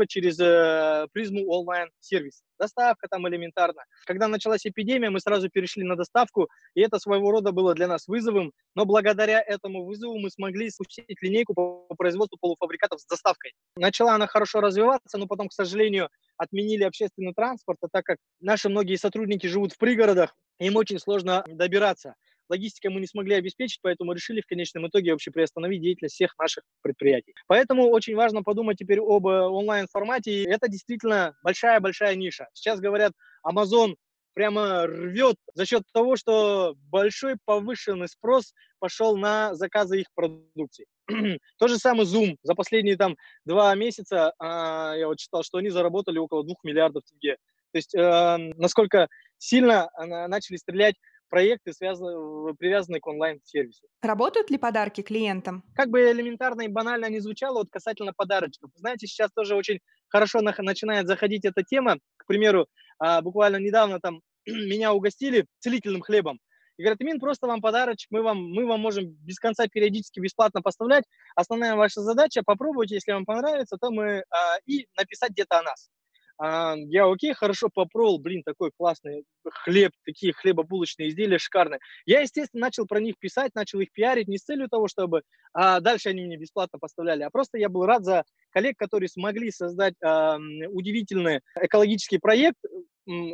через 0.08 0.40
э, 0.40 1.08
призму 1.14 1.48
онлайн-сервиса 1.48 2.44
доставка 2.58 3.08
там 3.08 3.28
элементарно. 3.28 3.84
Когда 4.06 4.28
началась 4.28 4.66
эпидемия, 4.66 5.10
мы 5.10 5.20
сразу 5.20 5.50
перешли 5.50 5.84
на 5.84 5.96
доставку, 5.96 6.50
и 6.74 6.82
это 6.82 7.00
своего 7.00 7.32
рода 7.32 7.52
было 7.52 7.74
для 7.74 7.88
нас 7.88 8.08
вызовом, 8.08 8.52
но 8.76 8.86
благодаря 8.86 9.42
этому 9.42 9.86
вызову 9.86 10.18
мы 10.20 10.30
смогли 10.30 10.70
спустить 10.70 11.22
линейку 11.22 11.54
по 11.54 11.96
производству 11.96 12.38
полуфабрикатов 12.40 13.00
с 13.00 13.06
доставкой. 13.06 13.54
Начала 13.78 14.16
она 14.16 14.28
хорошо 14.28 14.62
развиваться, 14.62 15.18
но 15.18 15.28
потом, 15.28 15.50
к 15.50 15.54
сожалению, 15.54 16.10
отменили 16.38 16.84
общественный 16.84 17.34
транспорт, 17.34 17.78
а 17.82 17.88
так 17.92 18.06
как 18.06 18.18
наши 18.40 18.70
многие 18.70 18.96
сотрудники 18.96 19.48
живут 19.48 19.74
в 19.74 19.78
пригородах, 19.78 20.36
им 20.60 20.76
очень 20.76 21.00
сложно 21.00 21.44
добираться. 21.48 22.16
Логистикой 22.50 22.92
мы 22.92 23.00
не 23.00 23.08
смогли 23.08 23.36
обеспечить, 23.36 23.80
поэтому 23.82 24.14
решили 24.14 24.42
в 24.42 24.48
конечном 24.48 24.88
итоге 24.88 25.12
вообще 25.12 25.32
приостановить 25.32 25.82
деятельность 25.82 26.16
всех 26.16 26.38
наших 26.38 26.64
предприятий. 26.82 27.34
Поэтому 27.48 27.90
очень 27.90 28.16
важно 28.16 28.44
подумать 28.44 28.78
теперь 28.78 29.00
об 29.00 29.28
э, 29.28 29.42
онлайн-формате. 29.42 30.44
Это 30.44 30.68
действительно 30.68 31.36
большая-большая 31.44 32.16
ниша. 32.16 32.48
Сейчас 32.54 32.80
говорят, 32.80 33.14
Amazon 33.46 33.96
прямо 34.36 34.86
рвет 34.86 35.38
за 35.54 35.66
счет 35.66 35.84
того, 35.94 36.18
что 36.18 36.76
большой 36.92 37.38
повышенный 37.46 38.08
спрос 38.08 38.54
пошел 38.80 39.18
на 39.18 39.56
заказы 39.56 40.02
их 40.02 40.08
продукции. 40.14 40.86
То 41.58 41.68
же 41.68 41.78
самое 41.78 42.08
Zoom. 42.08 42.36
За 42.44 42.54
последние 42.54 42.98
там 42.98 43.16
два 43.46 43.74
месяца 43.76 44.34
а, 44.38 44.94
я 44.96 45.08
вот 45.08 45.18
читал, 45.18 45.44
что 45.44 45.58
они 45.58 45.70
заработали 45.70 46.20
около 46.20 46.44
двух 46.44 46.64
миллиардов 46.64 47.04
тенге. 47.06 47.38
То 47.72 47.78
есть 47.78 47.96
э, 47.96 48.38
насколько 48.56 49.08
сильно 49.38 49.90
э, 49.98 50.28
начали 50.28 50.58
стрелять 50.58 50.96
проекты, 51.36 51.74
связаны, 51.74 52.54
привязанные 52.54 53.02
к 53.02 53.08
онлайн-сервису. 53.08 53.86
Работают 54.02 54.50
ли 54.50 54.58
подарки 54.58 55.02
клиентам? 55.02 55.64
Как 55.76 55.90
бы 55.90 56.00
элементарно 56.00 56.62
и 56.62 56.70
банально 56.70 57.10
не 57.10 57.20
звучало, 57.20 57.58
вот 57.58 57.70
касательно 57.70 58.14
подарочков. 58.16 58.72
Знаете, 58.76 59.06
сейчас 59.06 59.32
тоже 59.36 59.56
очень 59.56 59.80
хорошо 60.08 60.40
на, 60.40 60.56
начинает 60.60 61.08
заходить 61.08 61.44
эта 61.44 61.62
тема. 61.62 61.98
К 62.16 62.26
примеру, 62.26 62.68
а, 63.00 63.22
буквально 63.22 63.58
недавно 63.58 64.00
там 64.00 64.22
меня 64.46 64.94
угостили 64.94 65.46
целительным 65.60 66.04
хлебом. 66.04 66.40
И 66.78 66.84
говорят, 66.84 67.02
Мин, 67.02 67.20
просто 67.20 67.48
вам 67.48 67.60
подарочек, 67.60 68.08
мы 68.12 68.22
вам, 68.22 68.38
мы 68.38 68.66
вам 68.66 68.80
можем 68.80 69.04
без 69.06 69.38
конца 69.38 69.68
периодически 69.68 70.22
бесплатно 70.22 70.62
поставлять. 70.62 71.04
Основная 71.36 71.76
ваша 71.76 72.00
задача, 72.00 72.44
попробуйте, 72.46 72.96
если 72.96 73.12
вам 73.12 73.26
понравится, 73.26 73.76
то 73.76 73.92
мы 73.92 74.24
а, 74.30 74.58
и 74.66 74.88
написать 74.98 75.32
где-то 75.32 75.60
о 75.60 75.64
нас. 75.64 75.90
А, 76.38 76.76
я 76.76 77.06
окей, 77.10 77.34
хорошо 77.34 77.70
попробовал, 77.74 78.20
блин, 78.20 78.44
такой 78.44 78.72
классный 78.78 79.24
хлеб, 79.64 79.92
такие 80.06 80.34
хлебобулочные 80.34 81.10
изделия 81.10 81.38
шикарные. 81.38 81.80
Я, 82.06 82.22
естественно, 82.22 82.62
начал 82.62 82.86
про 82.86 83.00
них 83.00 83.18
писать, 83.18 83.56
начал 83.56 83.80
их 83.80 83.92
пиарить 83.94 84.28
не 84.28 84.38
с 84.38 84.44
целью 84.44 84.68
того, 84.68 84.88
чтобы 84.88 85.22
а 85.54 85.80
дальше 85.80 86.10
они 86.10 86.24
мне 86.24 86.38
бесплатно 86.38 86.80
поставляли, 86.80 87.24
а 87.24 87.30
просто 87.30 87.58
я 87.58 87.70
был 87.70 87.86
рад 87.86 88.04
за 88.04 88.24
коллег, 88.50 88.78
которые 88.78 89.08
смогли 89.08 89.52
создать 89.52 89.96
а, 90.04 90.38
удивительный 90.70 91.42
экологический 91.62 92.18
проект, 92.18 92.60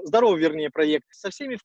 здоровый, 0.03 0.41
вернее, 0.41 0.69
проект, 0.69 1.05
со 1.11 1.29
всеми 1.29 1.57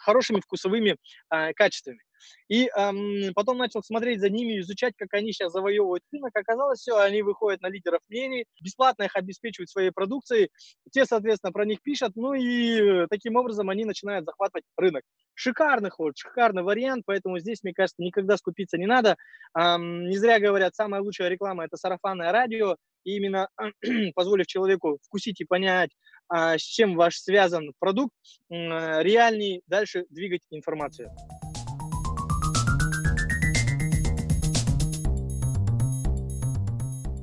хорошими 0.00 0.40
вкусовыми 0.40 0.96
а, 1.28 1.52
качествами. 1.52 2.00
И 2.48 2.68
эм, 2.76 3.32
потом 3.34 3.58
начал 3.58 3.82
смотреть 3.82 4.20
за 4.20 4.30
ними, 4.30 4.60
изучать, 4.60 4.94
как 4.96 5.12
они 5.14 5.32
сейчас 5.32 5.52
завоевывают 5.52 6.02
рынок. 6.12 6.30
Оказалось, 6.34 6.80
все, 6.80 6.98
они 6.98 7.22
выходят 7.22 7.60
на 7.60 7.68
лидеров 7.68 8.00
мнений, 8.08 8.46
бесплатно 8.62 9.04
их 9.04 9.16
обеспечивают 9.16 9.70
своей 9.70 9.90
продукцией. 9.90 10.50
Те, 10.90 11.04
соответственно, 11.04 11.52
про 11.52 11.64
них 11.64 11.82
пишут, 11.82 12.12
ну 12.14 12.34
и 12.34 13.06
таким 13.08 13.36
образом 13.36 13.68
они 13.70 13.84
начинают 13.84 14.24
захватывать 14.24 14.64
рынок. 14.76 15.02
Шикарный 15.34 15.90
ход, 15.90 16.16
шикарный 16.16 16.62
вариант, 16.62 17.02
поэтому 17.06 17.38
здесь, 17.38 17.62
мне 17.62 17.74
кажется, 17.74 18.02
никогда 18.02 18.36
скупиться 18.36 18.78
не 18.78 18.86
надо. 18.86 19.16
Эм, 19.56 20.08
не 20.08 20.16
зря 20.16 20.40
говорят, 20.40 20.74
самая 20.74 21.02
лучшая 21.02 21.28
реклама– 21.28 21.64
это 21.66 21.76
сарафанное 21.76 22.32
радио. 22.32 22.76
И 23.06 23.16
именно 23.16 23.48
позволив 24.16 24.48
человеку 24.48 24.98
вкусить 25.04 25.40
и 25.40 25.44
понять, 25.44 25.90
а, 26.28 26.58
с 26.58 26.62
чем 26.62 26.96
ваш 26.96 27.18
связан 27.18 27.72
продукт, 27.78 28.12
реальней 28.50 29.62
дальше 29.68 30.06
двигать 30.10 30.42
информацию. 30.50 31.08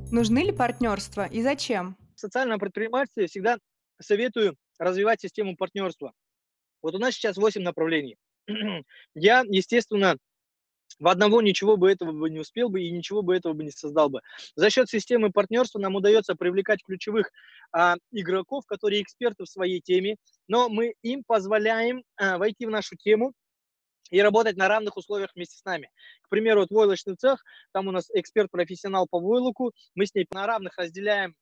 Нужны 0.10 0.40
ли 0.40 0.54
партнерства 0.54 1.26
и 1.26 1.42
зачем? 1.42 1.98
В 2.16 2.20
социальном 2.22 2.60
предпринимательстве 2.60 3.28
всегда 3.28 3.58
советую 4.00 4.56
развивать 4.80 5.20
систему 5.20 5.58
партнерства. 5.58 6.14
Вот 6.82 6.96
у 6.96 6.98
нас 6.98 7.16
сейчас 7.16 7.36
8 7.36 7.62
направлений. 7.62 8.16
Я, 9.16 9.44
естественно, 9.50 10.16
в 11.00 11.08
одного 11.08 11.42
ничего 11.42 11.78
бы 11.78 11.92
этого 11.92 12.12
бы 12.12 12.30
не 12.30 12.40
успел 12.40 12.70
бы 12.70 12.82
и 12.82 12.92
ничего 12.92 13.22
бы 13.22 13.36
этого 13.36 13.54
бы 13.54 13.64
не 13.64 13.72
создал 13.72 14.10
бы. 14.10 14.22
За 14.56 14.70
счет 14.70 14.90
системы 14.90 15.32
партнерства 15.32 15.80
нам 15.80 15.96
удается 15.96 16.36
привлекать 16.36 16.84
ключевых 16.84 17.32
а, 17.72 17.96
игроков, 18.12 18.66
которые 18.66 19.02
эксперты 19.02 19.44
в 19.44 19.50
своей 19.50 19.82
теме, 19.82 20.18
но 20.48 20.70
мы 20.70 20.94
им 21.02 21.24
позволяем 21.26 22.04
а, 22.18 22.38
войти 22.38 22.66
в 22.66 22.70
нашу 22.70 22.96
тему 22.96 23.34
и 24.10 24.22
работать 24.22 24.58
на 24.58 24.68
равных 24.68 24.96
условиях 24.98 25.32
вместе 25.34 25.58
с 25.58 25.66
нами. 25.66 25.90
К 26.22 26.30
примеру, 26.30 26.62
вот 26.62 26.72
войлочный 26.72 27.16
цех, 27.16 27.44
там 27.72 27.88
у 27.88 27.92
нас 27.92 28.10
эксперт-профессионал 28.14 29.08
по 29.10 29.20
войлоку, 29.20 29.72
мы 29.96 30.06
с 30.06 30.14
ней 30.14 30.28
на 30.32 30.46
равных 30.46 30.78
разделяем 30.78 31.36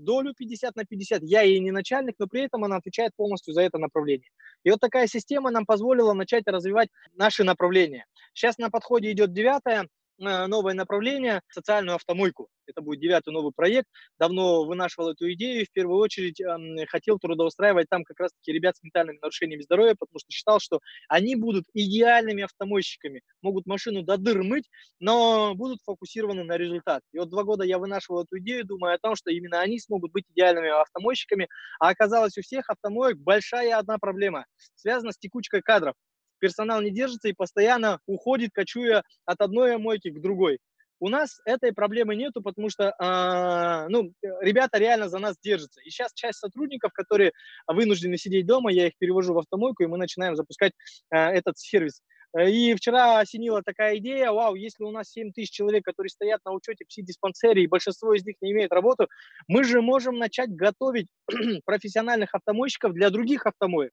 долю 0.00 0.34
50 0.34 0.76
на 0.76 0.84
50. 0.84 1.22
Я 1.22 1.42
ей 1.42 1.60
не 1.60 1.70
начальник, 1.70 2.14
но 2.18 2.26
при 2.26 2.42
этом 2.42 2.64
она 2.64 2.76
отвечает 2.76 3.12
полностью 3.16 3.54
за 3.54 3.62
это 3.62 3.78
направление. 3.78 4.30
И 4.64 4.70
вот 4.70 4.80
такая 4.80 5.06
система 5.06 5.50
нам 5.50 5.66
позволила 5.66 6.12
начать 6.12 6.46
развивать 6.46 6.88
наши 7.14 7.44
направления. 7.44 8.06
Сейчас 8.34 8.58
на 8.58 8.70
подходе 8.70 9.10
идет 9.12 9.32
девятое, 9.32 9.82
э, 9.82 9.86
новое 10.18 10.74
направление– 10.74 11.42
социальную 11.50 11.96
автомойку. 11.96 12.48
Это 12.66 12.82
будет 12.82 13.00
девятый 13.00 13.32
новый 13.32 13.52
проект, 13.54 13.88
давно 14.18 14.64
вынашивал 14.64 15.10
эту 15.10 15.32
идею, 15.32 15.64
в 15.64 15.72
первую 15.72 15.98
очередь 15.98 16.40
э, 16.40 16.86
хотел 16.86 17.18
трудоустраивать 17.18 17.88
там 17.88 18.04
как 18.04 18.20
раз-таки 18.20 18.52
ребят 18.52 18.76
с 18.76 18.82
ментальными 18.82 19.18
нарушениями 19.22 19.62
здоровья, 19.62 19.94
потому 19.98 20.18
что 20.18 20.30
считал, 20.30 20.60
что 20.60 20.80
они 21.08 21.34
будут 21.34 21.64
идеальными 21.72 22.42
автомойщиками, 22.42 23.22
могут 23.40 23.66
машину 23.66 24.02
до 24.02 24.18
дыр 24.18 24.42
мыть, 24.42 24.68
но 25.00 25.54
будут 25.54 25.80
фокусированы 25.84 26.44
на 26.44 26.58
результат. 26.58 27.02
И 27.12 27.18
вот 27.18 27.30
два 27.30 27.44
года 27.44 27.64
я 27.64 27.78
вынашивал 27.78 28.24
эту 28.24 28.38
идею, 28.38 28.66
думая 28.66 28.96
о 28.96 28.98
том, 28.98 29.16
что 29.16 29.30
именно 29.30 29.60
они 29.60 29.78
смогут 29.78 30.12
быть 30.12 30.24
идеальными 30.30 30.68
автомойщиками, 30.68 31.48
а 31.80 31.88
оказалось 31.88 32.36
у 32.36 32.42
всех 32.42 32.68
автомоек 32.68 33.16
большая 33.18 33.78
одна 33.78 33.98
проблема, 33.98 34.44
связана 34.74 35.12
с 35.12 35.18
текучкой 35.18 35.62
кадров 35.62 35.94
персонал 36.38 36.80
не 36.82 36.90
держится 36.90 37.28
и 37.28 37.32
постоянно 37.32 38.00
уходит, 38.06 38.50
кочуя 38.52 39.02
от 39.24 39.40
одной 39.40 39.78
мойки 39.78 40.10
к 40.10 40.20
другой. 40.20 40.58
У 41.00 41.08
нас 41.08 41.40
этой 41.44 41.72
проблемы 41.72 42.16
нету, 42.16 42.42
потому 42.42 42.70
что 42.70 42.88
э, 42.88 43.88
ну, 43.88 44.12
ребята 44.40 44.78
реально 44.78 45.08
за 45.08 45.18
нас 45.18 45.36
держатся. 45.40 45.80
И 45.82 45.90
сейчас 45.90 46.12
часть 46.12 46.40
сотрудников, 46.40 46.92
которые 46.92 47.32
вынуждены 47.68 48.16
сидеть 48.18 48.46
дома, 48.46 48.72
я 48.72 48.88
их 48.88 48.94
перевожу 48.98 49.32
в 49.34 49.38
автомойку, 49.38 49.84
и 49.84 49.86
мы 49.86 49.96
начинаем 49.96 50.34
запускать 50.34 50.72
э, 51.10 51.16
этот 51.16 51.56
сервис. 51.58 52.02
И 52.36 52.74
вчера 52.74 53.20
осенила 53.20 53.62
такая 53.62 53.96
идея, 53.98 54.32
вау, 54.32 54.54
если 54.54 54.84
у 54.84 54.90
нас 54.90 55.10
7 55.10 55.32
тысяч 55.32 55.50
человек, 55.50 55.84
которые 55.84 56.10
стоят 56.10 56.44
на 56.44 56.52
учете 56.52 56.84
в 56.84 56.88
пси-диспансере, 56.88 57.62
и 57.62 57.66
большинство 57.66 58.12
из 58.12 58.24
них 58.24 58.36
не 58.42 58.52
имеет 58.52 58.70
работу, 58.70 59.08
мы 59.46 59.64
же 59.64 59.80
можем 59.80 60.18
начать 60.18 60.50
готовить 60.50 61.08
профессиональных 61.64 62.34
автомойщиков 62.34 62.92
для 62.92 63.08
других 63.08 63.46
автомоек. 63.46 63.92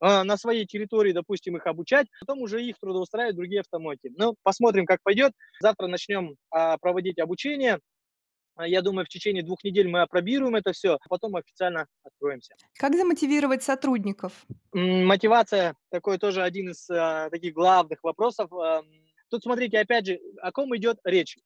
А, 0.00 0.24
на 0.24 0.36
своей 0.36 0.66
территории, 0.66 1.12
допустим, 1.12 1.56
их 1.56 1.66
обучать, 1.66 2.06
потом 2.20 2.42
уже 2.42 2.62
их 2.62 2.78
трудоустраивать 2.78 3.36
другие 3.36 3.60
автомойки. 3.60 4.12
Ну, 4.16 4.34
посмотрим, 4.42 4.86
как 4.86 5.02
пойдет. 5.02 5.32
Завтра 5.60 5.86
начнем 5.86 6.36
а, 6.50 6.78
проводить 6.78 7.18
обучение. 7.18 7.78
А, 8.56 8.66
я 8.68 8.82
думаю, 8.82 9.04
в 9.06 9.08
течение 9.08 9.42
двух 9.42 9.64
недель 9.64 9.88
мы 9.88 10.02
опробируем 10.02 10.54
это 10.54 10.72
все, 10.72 10.94
а 10.94 11.08
потом 11.08 11.36
официально 11.36 11.86
откроемся. 12.02 12.54
Как 12.74 12.94
замотивировать 12.94 13.62
сотрудников? 13.62 14.32
Мотивация 14.72 15.74
такой 15.90 16.18
тоже 16.18 16.42
один 16.42 16.70
из 16.70 16.86
таких 16.86 17.54
главных 17.54 18.02
вопросов. 18.02 18.50
Тут 19.34 19.42
смотрите, 19.42 19.80
опять 19.80 20.06
же, 20.06 20.20
о 20.42 20.52
ком 20.52 20.76
идет 20.76 20.98
речь? 21.02 21.36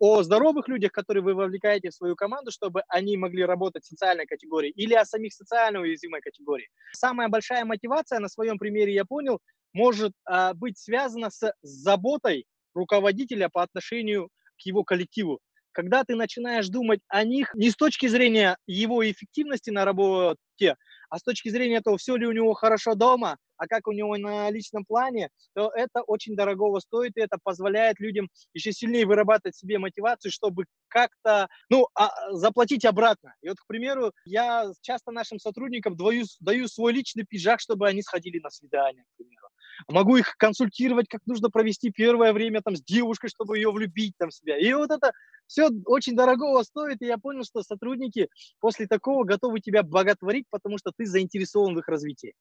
О 0.00 0.24
здоровых 0.24 0.66
людях, 0.66 0.90
которые 0.90 1.22
вы 1.22 1.34
вовлекаете 1.34 1.90
в 1.90 1.94
свою 1.94 2.16
команду, 2.16 2.50
чтобы 2.50 2.82
они 2.88 3.16
могли 3.16 3.44
работать 3.44 3.84
в 3.84 3.86
социальной 3.86 4.26
категории, 4.26 4.70
или 4.70 4.94
о 4.94 5.04
самих 5.04 5.32
социально 5.32 5.78
уязвимой 5.78 6.22
категории. 6.22 6.66
Самая 6.90 7.28
большая 7.28 7.64
мотивация, 7.64 8.18
на 8.18 8.26
своем 8.26 8.58
примере 8.58 8.92
я 8.94 9.04
понял, 9.04 9.38
может 9.72 10.10
а, 10.24 10.54
быть 10.54 10.76
связана 10.76 11.30
с 11.30 11.54
заботой 11.62 12.46
руководителя 12.74 13.48
по 13.48 13.62
отношению 13.62 14.30
к 14.60 14.66
его 14.66 14.82
коллективу. 14.82 15.38
Когда 15.70 16.02
ты 16.02 16.16
начинаешь 16.16 16.66
думать 16.66 16.98
о 17.06 17.22
них 17.22 17.54
не 17.54 17.70
с 17.70 17.76
точки 17.76 18.08
зрения 18.08 18.56
его 18.66 19.08
эффективности 19.08 19.70
на 19.70 19.84
работе, 19.84 20.74
а 21.10 21.18
с 21.18 21.22
точки 21.22 21.48
зрения 21.48 21.80
того, 21.80 21.96
все 21.96 22.16
ли 22.16 22.26
у 22.26 22.32
него 22.32 22.54
хорошо 22.54 22.94
дома, 22.94 23.36
а 23.56 23.66
как 23.66 23.86
у 23.88 23.92
него 23.92 24.16
на 24.16 24.48
личном 24.50 24.84
плане, 24.84 25.28
то 25.54 25.70
это 25.74 26.00
очень 26.02 26.34
дорогого 26.34 26.80
стоит, 26.80 27.16
и 27.16 27.20
это 27.20 27.36
позволяет 27.42 28.00
людям 28.00 28.28
еще 28.54 28.72
сильнее 28.72 29.04
вырабатывать 29.04 29.56
себе 29.56 29.78
мотивацию, 29.78 30.32
чтобы 30.32 30.64
как-то, 30.88 31.48
ну, 31.68 31.86
а, 31.94 32.10
заплатить 32.32 32.84
обратно. 32.86 33.34
И 33.42 33.48
вот, 33.48 33.58
к 33.58 33.66
примеру, 33.66 34.12
я 34.24 34.70
часто 34.80 35.10
нашим 35.12 35.38
сотрудникам 35.38 35.96
даю, 35.96 36.24
даю 36.40 36.68
свой 36.68 36.92
личный 36.94 37.24
пиджак, 37.28 37.60
чтобы 37.60 37.86
они 37.86 38.02
сходили 38.02 38.38
на 38.38 38.50
свидание, 38.50 39.04
к 39.04 39.16
примеру. 39.18 39.48
Могу 39.88 40.16
их 40.16 40.36
консультировать, 40.36 41.08
как 41.08 41.20
нужно 41.26 41.50
провести 41.50 41.90
первое 41.90 42.32
время 42.32 42.62
там 42.62 42.76
с 42.76 42.82
девушкой, 42.82 43.28
чтобы 43.28 43.58
ее 43.58 43.70
влюбить 43.70 44.14
там 44.18 44.30
в 44.30 44.34
себя. 44.34 44.58
И 44.58 44.72
вот 44.72 44.90
это 44.90 45.12
все 45.46 45.68
очень 45.86 46.14
дорогого 46.14 46.62
стоит, 46.62 47.02
и 47.02 47.06
я 47.06 47.18
понял, 47.18 47.44
что 47.44 47.62
сотрудники 47.62 48.28
после 48.60 48.86
такого 48.86 49.24
готовы 49.24 49.60
тебя 49.60 49.82
боготворить, 49.82 50.46
потому 50.50 50.78
что 50.78 50.92
ты 50.96 51.06
заинтересован 51.06 51.74
в 51.74 51.78
их 51.78 51.88
развитии. 51.88 52.34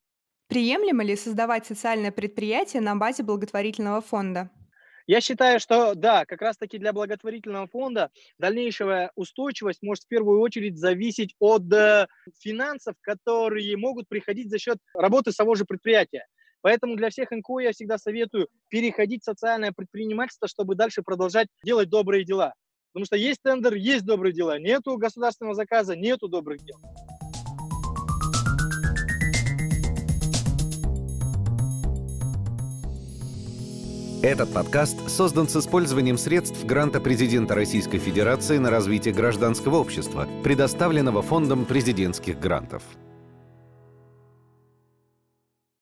Приемлемо 0.48 1.04
ли 1.04 1.16
создавать 1.16 1.66
социальное 1.68 2.12
предприятие 2.12 2.82
на 2.82 2.96
базе 2.96 3.24
благотворительного 3.24 4.02
фонда? 4.02 4.50
Я 5.10 5.22
считаю, 5.22 5.60
что 5.60 5.96
да, 5.96 6.24
как 6.26 6.40
раз-таки 6.42 6.78
для 6.78 6.94
благотворительного 6.94 7.66
фонда 7.66 8.12
дальнейшая 8.38 9.12
устойчивость 9.16 9.82
может 9.82 10.04
в 10.04 10.08
первую 10.08 10.40
очередь 10.40 10.78
зависеть 10.78 11.36
от 11.40 11.64
э, 11.74 12.06
финансов, 12.40 12.94
которые 13.02 13.76
могут 13.76 14.08
приходить 14.08 14.52
за 14.52 14.60
счет 14.60 14.78
работы 14.94 15.32
самого 15.32 15.56
же 15.56 15.66
предприятия. 15.66 16.28
Поэтому 16.62 16.96
для 16.96 17.10
всех 17.10 17.32
НКО 17.32 17.60
я 17.60 17.72
всегда 17.72 17.98
советую 17.98 18.48
переходить 18.68 19.22
в 19.22 19.26
социальное 19.26 19.72
предпринимательство, 19.72 20.48
чтобы 20.48 20.76
дальше 20.76 21.02
продолжать 21.02 21.48
делать 21.64 21.90
добрые 21.90 22.26
дела. 22.26 22.54
Потому 22.92 23.06
что 23.06 23.16
есть 23.16 23.42
тендер, 23.44 23.76
есть 23.76 24.06
добрые 24.06 24.34
дела. 24.34 24.60
Нету 24.60 24.98
государственного 24.98 25.56
заказа, 25.56 25.96
нету 25.96 26.28
добрых 26.28 26.60
дел. 26.64 26.78
Этот 34.22 34.54
подкаст 34.54 35.10
создан 35.10 35.48
с 35.48 35.56
использованием 35.56 36.18
средств 36.18 36.66
гранта 36.66 37.00
президента 37.00 37.56
Российской 37.56 38.00
Федерации 38.00 38.58
на 38.58 38.70
развитие 38.70 39.14
гражданского 39.14 39.78
общества, 39.78 40.28
предоставленного 40.44 41.22
Фондом 41.22 41.66
президентских 41.66 42.38
грантов. 42.38 42.84